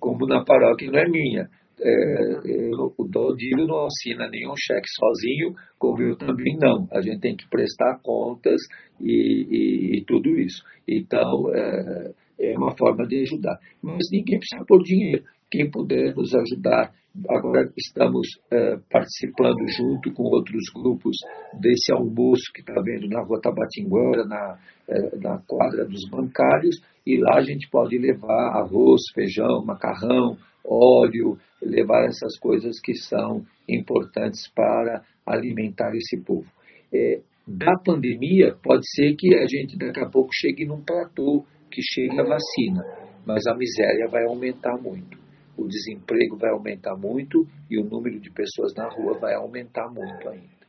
[0.00, 1.48] como na paróquia não é minha
[1.84, 6.86] é, o Dodilho não assina nenhum cheque sozinho, como eu também não.
[6.92, 8.60] A gente tem que prestar contas
[9.00, 10.62] e, e, e tudo isso.
[10.86, 13.58] Então, é, é, uma forma de ajudar.
[13.82, 15.24] Mas ninguém precisa pôr dinheiro.
[15.50, 16.92] Quem puder nos ajudar.
[17.28, 21.14] Agora estamos é, participando junto com outros grupos
[21.60, 24.58] desse almoço que está vendo na Rua Tabatinguara, na,
[24.88, 26.76] é, na quadra dos bancários,
[27.06, 33.44] e lá a gente pode levar arroz, feijão, macarrão, óleo, levar essas coisas que são
[33.68, 36.46] importantes para alimentar esse povo.
[36.92, 41.80] É, da pandemia, pode ser que a gente daqui a pouco chegue num platô, que
[41.82, 42.84] chegue a vacina,
[43.26, 45.18] mas a miséria vai aumentar muito.
[45.56, 50.28] O desemprego vai aumentar muito e o número de pessoas na rua vai aumentar muito
[50.28, 50.62] ainda.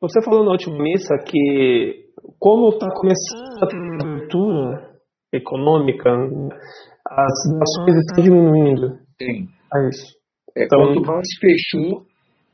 [0.00, 2.06] Você falou na última missa que,
[2.38, 4.92] como está começando a ter abertura
[5.32, 8.98] econômica, as nações estão diminuindo.
[9.26, 9.48] Tem.
[9.74, 10.16] É isso.
[10.56, 12.02] É, então, quanto mais fechou,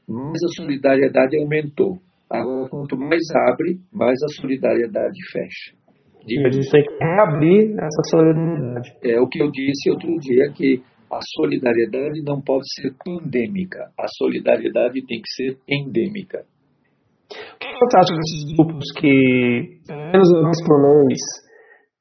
[0.09, 1.99] mais a solidariedade aumentou.
[2.31, 5.77] Agora, quanto mais abre, mais a solidariedade fecha.
[6.27, 8.93] E a gente tem que reabrir essa solidariedade.
[9.03, 13.91] É o que eu disse outro dia, que a solidariedade não pode ser pandêmica.
[13.99, 16.45] A solidariedade tem que ser endêmica.
[17.31, 21.21] O que você acha desses grupos que, pelo menos por mês,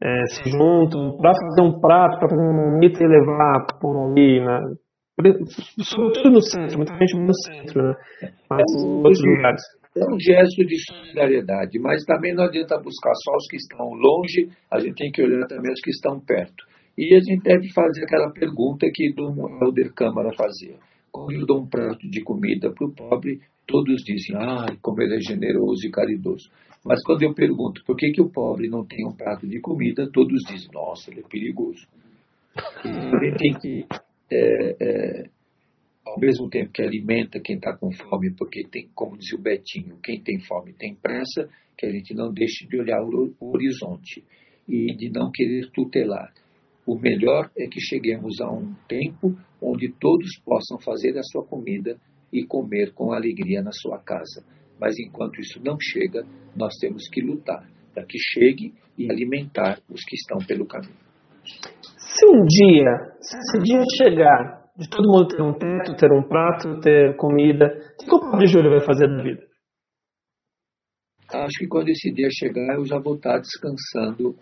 [0.02, 4.40] é, se juntam para fazer um prato, para fazer uma marmita e levar por ali,
[4.40, 4.62] né?
[5.82, 7.96] sobretudo no centro, muita gente no centro, né?
[8.50, 9.62] mas em outros lugares.
[9.96, 14.48] É um gesto de solidariedade, mas também não adianta buscar só os que estão longe,
[14.72, 16.64] a gente tem que olhar também os que estão perto.
[16.96, 20.76] E a gente deve fazer aquela pergunta que do Helder Câmara fazia.
[21.12, 25.16] quando eu dou um prato de comida para o pobre, todos dizem, ah, como ele
[25.16, 26.50] é generoso e caridoso.
[26.88, 30.10] Mas quando eu pergunto por que, que o pobre não tem um prato de comida,
[30.10, 31.86] todos dizem, nossa, ele é perigoso.
[32.86, 33.86] Ele tem que,
[34.32, 35.30] é, é,
[36.06, 39.98] ao mesmo tempo que alimenta quem está com fome, porque tem, como dizia o Betinho,
[40.02, 44.24] quem tem fome tem pressa, que a gente não deixe de olhar o, o horizonte
[44.66, 46.34] e de não querer tutelar.
[46.86, 52.00] O melhor é que cheguemos a um tempo onde todos possam fazer a sua comida
[52.32, 54.46] e comer com alegria na sua casa.
[54.80, 56.24] Mas enquanto isso não chega,
[56.56, 60.96] nós temos que lutar para que chegue e alimentar os que estão pelo caminho.
[61.98, 66.24] Se um dia, se esse dia chegar, de todo mundo ter um teto, ter um
[66.24, 67.66] prato, ter comida,
[68.02, 69.48] o que o pobre Júlio vai fazer da vida?
[71.34, 74.36] Acho que quando esse dia chegar, eu já vou estar descansando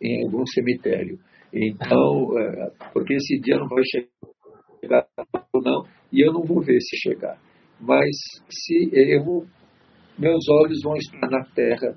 [0.00, 1.18] em algum cemitério.
[1.52, 5.06] Então, é, porque esse dia não vai chegar
[5.52, 7.38] ou não, e eu não vou ver se chegar.
[7.80, 8.10] Mas
[8.50, 9.46] se eu
[10.18, 11.94] meus olhos vão estar na terra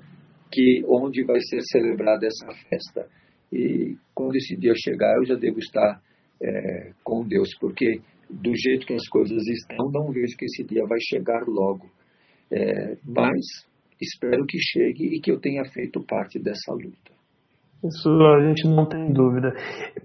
[0.50, 3.08] que onde vai ser celebrada essa festa.
[3.52, 6.00] E quando esse dia chegar, eu já devo estar
[6.42, 8.00] é, com Deus, porque
[8.30, 11.86] do jeito que as coisas estão, não vejo que esse dia vai chegar logo.
[12.50, 13.40] É, mas
[14.00, 17.12] espero que chegue e que eu tenha feito parte dessa luta.
[17.84, 19.52] Isso a gente não tem dúvida.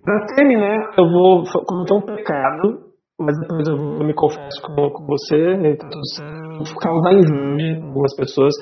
[0.02, 2.87] Para terminar, eu vou cometer um pecado,
[3.20, 6.80] mas depois eu me confesso com, com você, tá tudo certo.
[6.80, 8.54] Causar injúria em algumas pessoas.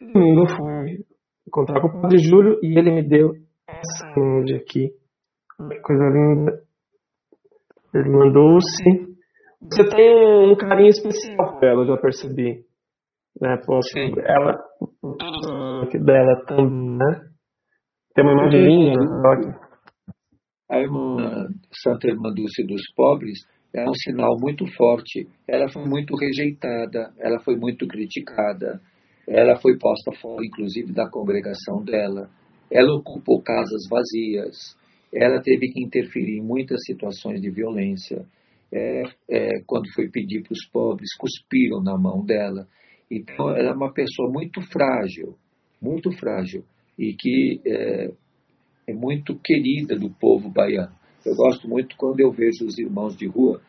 [0.00, 1.04] Domingo eu fui
[1.46, 3.32] encontrar com o Padre Júlio e ele me deu
[3.66, 4.90] essa imagem aqui.
[5.68, 6.62] Que coisa linda.
[7.94, 9.12] Ele mandou-se.
[9.62, 12.64] Você tem um carinho especial por ela, eu já percebi.
[13.40, 13.56] Né?
[13.64, 14.12] Posso, Sim.
[14.18, 14.58] ela,
[16.04, 17.28] dela também, né?
[18.14, 19.00] Tem uma imagem linda.
[19.00, 19.58] Né?
[20.70, 23.38] A irmã Santa Irmã Dulce dos Pobres
[23.74, 25.26] é um sinal muito forte.
[25.48, 28.80] Ela foi muito rejeitada, ela foi muito criticada,
[29.26, 32.28] ela foi posta fora, inclusive, da congregação dela.
[32.70, 34.76] Ela ocupou casas vazias,
[35.12, 38.24] ela teve que interferir em muitas situações de violência.
[38.74, 42.66] É, é, quando foi pedir para os pobres, cuspiram na mão dela.
[43.10, 45.36] Então, ela é uma pessoa muito frágil,
[45.80, 46.64] muito frágil,
[46.98, 48.10] e que é,
[48.86, 50.94] é muito querida do povo baiano.
[51.24, 53.60] Eu gosto muito quando eu vejo os irmãos de rua,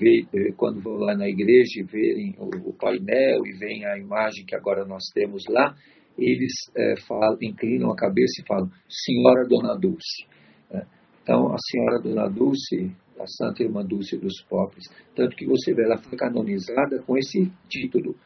[0.00, 4.46] eh, quando vou lá na igreja e verem o, o, painel e veem a imagem
[4.46, 5.74] que agora nós temos lá,
[6.16, 10.26] eles é, falam, inclinam a cabeça e falam, Senhora Dona Dulce.
[10.70, 10.86] É,
[11.22, 12.90] então, a Senhora Dona Dulce,
[13.20, 14.84] a Santa Irmã Dulce dos Pobres,
[15.14, 18.16] tanto que você vê, ela foi canonizada com esse título,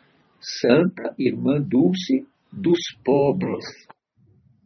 [0.41, 3.64] Santa Irmã Dulce dos Pobres,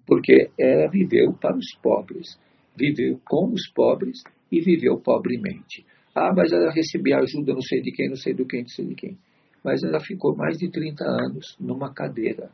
[0.07, 2.39] porque ela viveu para os pobres
[2.77, 5.85] viveu com os pobres e viveu pobremente.
[6.15, 8.87] Ah, mas ela recebia ajuda não sei de quem, não sei do quem, não sei
[8.87, 9.19] de quem.
[9.65, 12.51] Mas ela ficou mais de 30 anos numa cadeira.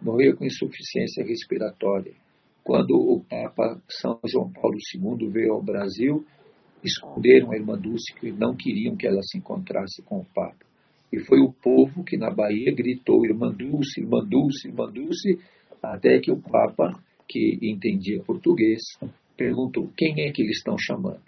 [0.00, 2.14] Morreu com insuficiência respiratória.
[2.64, 6.24] Quando o Papa São João Paulo II veio ao Brasil,
[6.84, 10.66] esconderam a irmã Dulce, que não queriam que ela se encontrasse com o Papa.
[11.12, 15.38] E foi o povo que na Bahia gritou: Irmã Dulce, Irmã Dulce, Irmã Dulce,
[15.82, 16.92] até que o Papa
[17.28, 18.80] que entendia português,
[19.36, 21.22] perguntou quem é que eles estão chamando.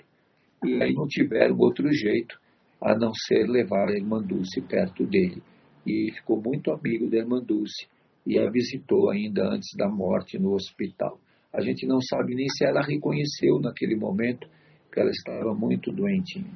[0.65, 2.39] E aí não tiveram outro jeito
[2.81, 5.43] a não ser levar a irmã Dulce perto dele.
[5.87, 7.87] E ficou muito amigo da irmã Dulce
[8.27, 11.19] e a visitou ainda antes da morte no hospital.
[11.53, 14.47] A gente não sabe nem se ela reconheceu naquele momento
[14.93, 16.53] que ela estava muito doentinha.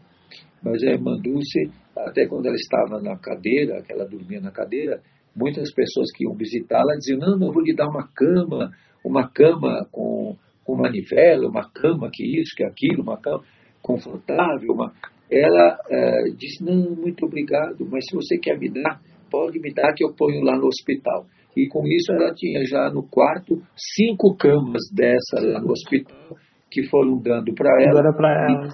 [0.62, 5.02] Mas a irmã Dulce, até quando ela estava na cadeira, que ela dormia na cadeira,
[5.34, 8.70] muitas pessoas que iam visitá-la diziam: Não, não, eu vou lhe dar uma cama,
[9.04, 13.42] uma cama com, com manivela, uma cama que isso, que aquilo, uma cama
[13.82, 14.72] confortável.
[14.72, 14.92] Uma...
[15.30, 19.00] Ela é, disse, não, muito obrigado, mas se você quer me dar,
[19.30, 21.26] pode me dar que eu ponho lá no hospital.
[21.56, 26.36] E com isso ela tinha já no quarto cinco camas dessa lá no hospital
[26.70, 28.00] que foram dando para ela.
[28.00, 28.68] ela.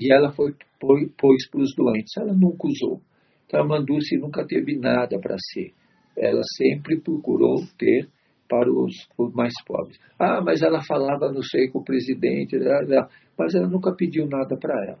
[0.00, 2.16] E, e ela foi pôs para os doentes.
[2.16, 3.02] Ela nunca usou.
[3.46, 5.72] Então a Manduce nunca teve nada para ser.
[6.16, 8.08] Ela sempre procurou ter
[8.48, 9.98] para os, os, mais pobres.
[10.18, 13.06] Ah, mas ela falava, não sei, com o presidente, né, né,
[13.38, 14.98] mas ela nunca pediu nada para ela.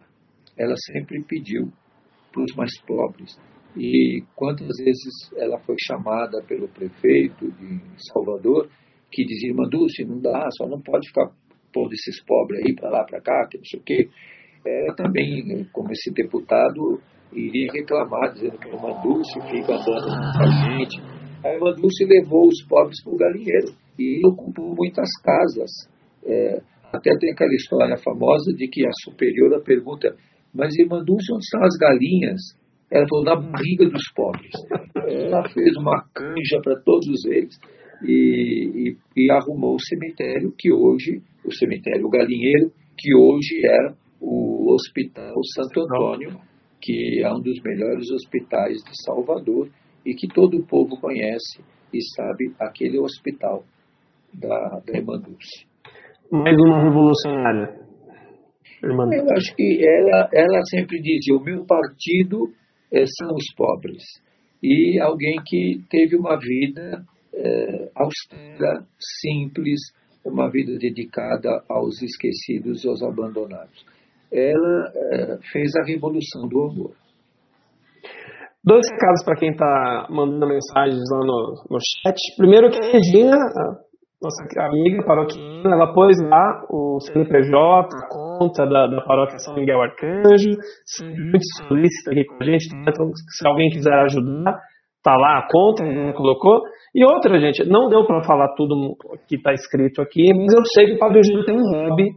[0.56, 1.70] Ela sempre pediu
[2.32, 3.38] para os mais pobres.
[3.76, 7.80] E quantas vezes ela foi chamada pelo prefeito de
[8.12, 8.68] Salvador,
[9.10, 11.30] que dizia, irmã Dulce, não dá, só não pode ficar
[11.72, 14.08] pondo esses pobres aí para lá, para cá, que não sei o quê.
[14.64, 17.00] Ela também, como esse deputado,
[17.34, 21.02] iria reclamar, dizendo que a irmã Dulce fica andando com a gente,
[21.44, 25.70] a irmã Dulce levou os pobres para o galinheiro e ocupou muitas casas.
[26.24, 30.14] É, até tem aquela história famosa de que a superiora pergunta
[30.54, 32.40] mas irmã Dulce, onde estão as galinhas?
[32.90, 34.52] Ela falou, na barriga dos pobres.
[35.08, 37.58] Ela fez uma canja para todos eles
[38.04, 44.74] e, e, e, arrumou o cemitério que hoje, o cemitério Galinheiro, que hoje é o
[44.74, 46.38] Hospital Santo Antônio,
[46.82, 49.70] que é um dos melhores hospitais de Salvador
[50.04, 51.62] e que todo o povo conhece
[51.94, 53.62] e sabe aquele hospital
[54.34, 55.64] da, da Irmã Dulce.
[56.30, 57.80] Mais uma revolucionária.
[58.82, 62.52] Irmã Eu acho que ela, ela sempre dizia: o meu partido
[62.92, 64.02] é, são os pobres.
[64.62, 67.04] E alguém que teve uma vida
[67.34, 68.84] é, austera,
[69.20, 69.80] simples,
[70.24, 73.84] uma vida dedicada aos esquecidos e aos abandonados.
[74.32, 76.92] Ela é, fez a revolução do amor.
[78.64, 82.16] Dois recados para quem está mandando mensagens lá no, no chat.
[82.36, 83.36] Primeiro que a Regina,
[84.22, 89.82] nossa amiga paroquiana, ela pôs lá o CNPJ, a conta da, da paróquia São Miguel
[89.82, 90.50] Arcanjo,
[91.02, 94.60] muito solícita aqui com a gente, então se alguém quiser ajudar,
[95.02, 96.62] tá lá a conta, ela colocou.
[96.94, 98.96] E outra, gente, não deu para falar tudo
[99.26, 102.10] que está escrito aqui, mas eu sei que o Padre Júlio tem um hobby,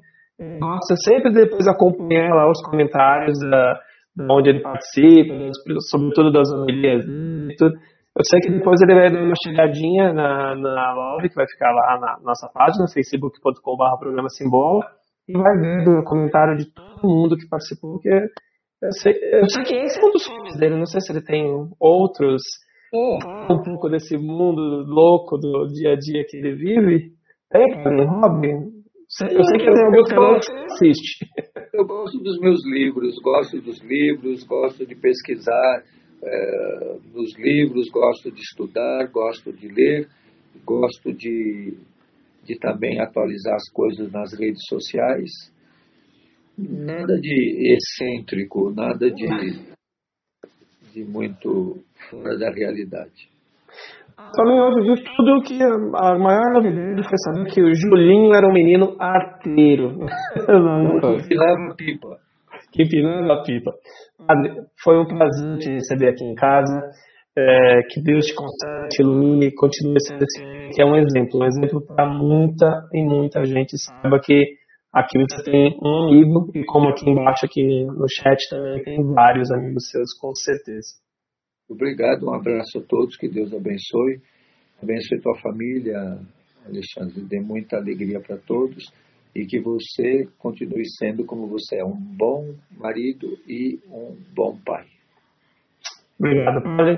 [0.60, 3.80] gosta sempre depois acompanhar lá os comentários da,
[4.16, 5.34] da onde ele participa,
[5.90, 7.76] sobretudo das homilias e tudo.
[8.18, 11.72] Eu sei que depois ele vai dar uma chegadinha na, na live, que vai ficar
[11.72, 14.86] lá na nossa página, facebook.com.br programa Simbola,
[15.28, 18.10] e vai ver o comentário de todo mundo que participou, porque
[18.82, 21.24] eu sei, eu sei que esse é um dos filmes dele, não sei se ele
[21.24, 21.46] tem
[21.78, 22.42] outros,
[22.94, 27.12] um pouco desse mundo louco do dia a dia que ele vive.
[27.54, 28.75] Um hobby?
[29.22, 31.26] Eu sei que tem alguns canais que assiste.
[31.74, 35.84] Eu gosto dos meus livros, gosto dos livros, gosto de pesquisar,
[36.22, 40.10] é, nos livros, gosto de estudar, gosto de ler,
[40.66, 41.78] gosto de,
[42.44, 45.32] de também atualizar as coisas nas redes sociais.
[46.58, 49.28] Nada de excêntrico, nada de,
[50.94, 53.30] de muito fora da realidade.
[54.34, 58.54] Também hoje vi tudo que a maior novidade foi saber que o Julinho era um
[58.54, 59.98] menino arteiro.
[61.28, 62.18] Que leva pipa.
[62.72, 63.72] Que leva pipa.
[64.26, 66.82] Padre, foi um prazer te receber aqui em casa.
[67.38, 70.42] É, que Deus te conserve, te ilumine, continue sendo esse
[70.74, 73.78] que é um exemplo, um exemplo para muita e muita gente.
[73.78, 74.56] Saiba que
[74.94, 79.52] aqui você tem um amigo e como aqui embaixo aqui no chat também tem vários
[79.52, 81.05] amigos seus, com certeza.
[81.70, 84.22] Obrigado, um abraço a todos, que Deus abençoe,
[84.82, 86.20] abençoe tua família,
[86.66, 88.86] Alexandre, dê muita alegria para todos
[89.36, 94.86] e que você continue sendo como você é, um bom marido e um bom pai.
[96.18, 96.98] Obrigado, Padre.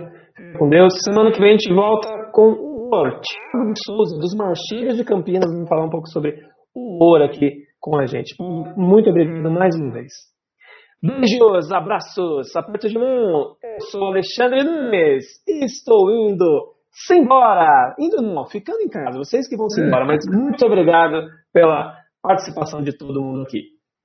[0.60, 0.94] Com Deus.
[1.04, 5.68] Semana que vem a gente volta com o de Souza, dos Marchilhas de Campinas, vamos
[5.68, 6.40] falar um pouco sobre
[6.74, 8.36] o humor aqui com a gente.
[8.78, 10.14] Muito obrigado mais uma vez.
[11.02, 13.56] Beijos, abraços, aperto de mão.
[13.64, 17.96] Eu sou Alexandre Nunes e estou indo sem embora.
[18.00, 19.18] Indo não, ficando em casa.
[19.18, 23.62] Vocês que vão se embora, mas muito obrigado pela participação de todo mundo aqui.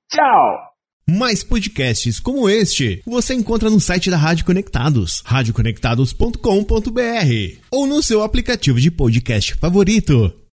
[0.09, 0.73] Tchau!
[1.09, 8.23] Mais podcasts como este você encontra no site da Rádio Conectados, radioconectados.com.br ou no seu
[8.23, 10.42] aplicativo de podcast favorito.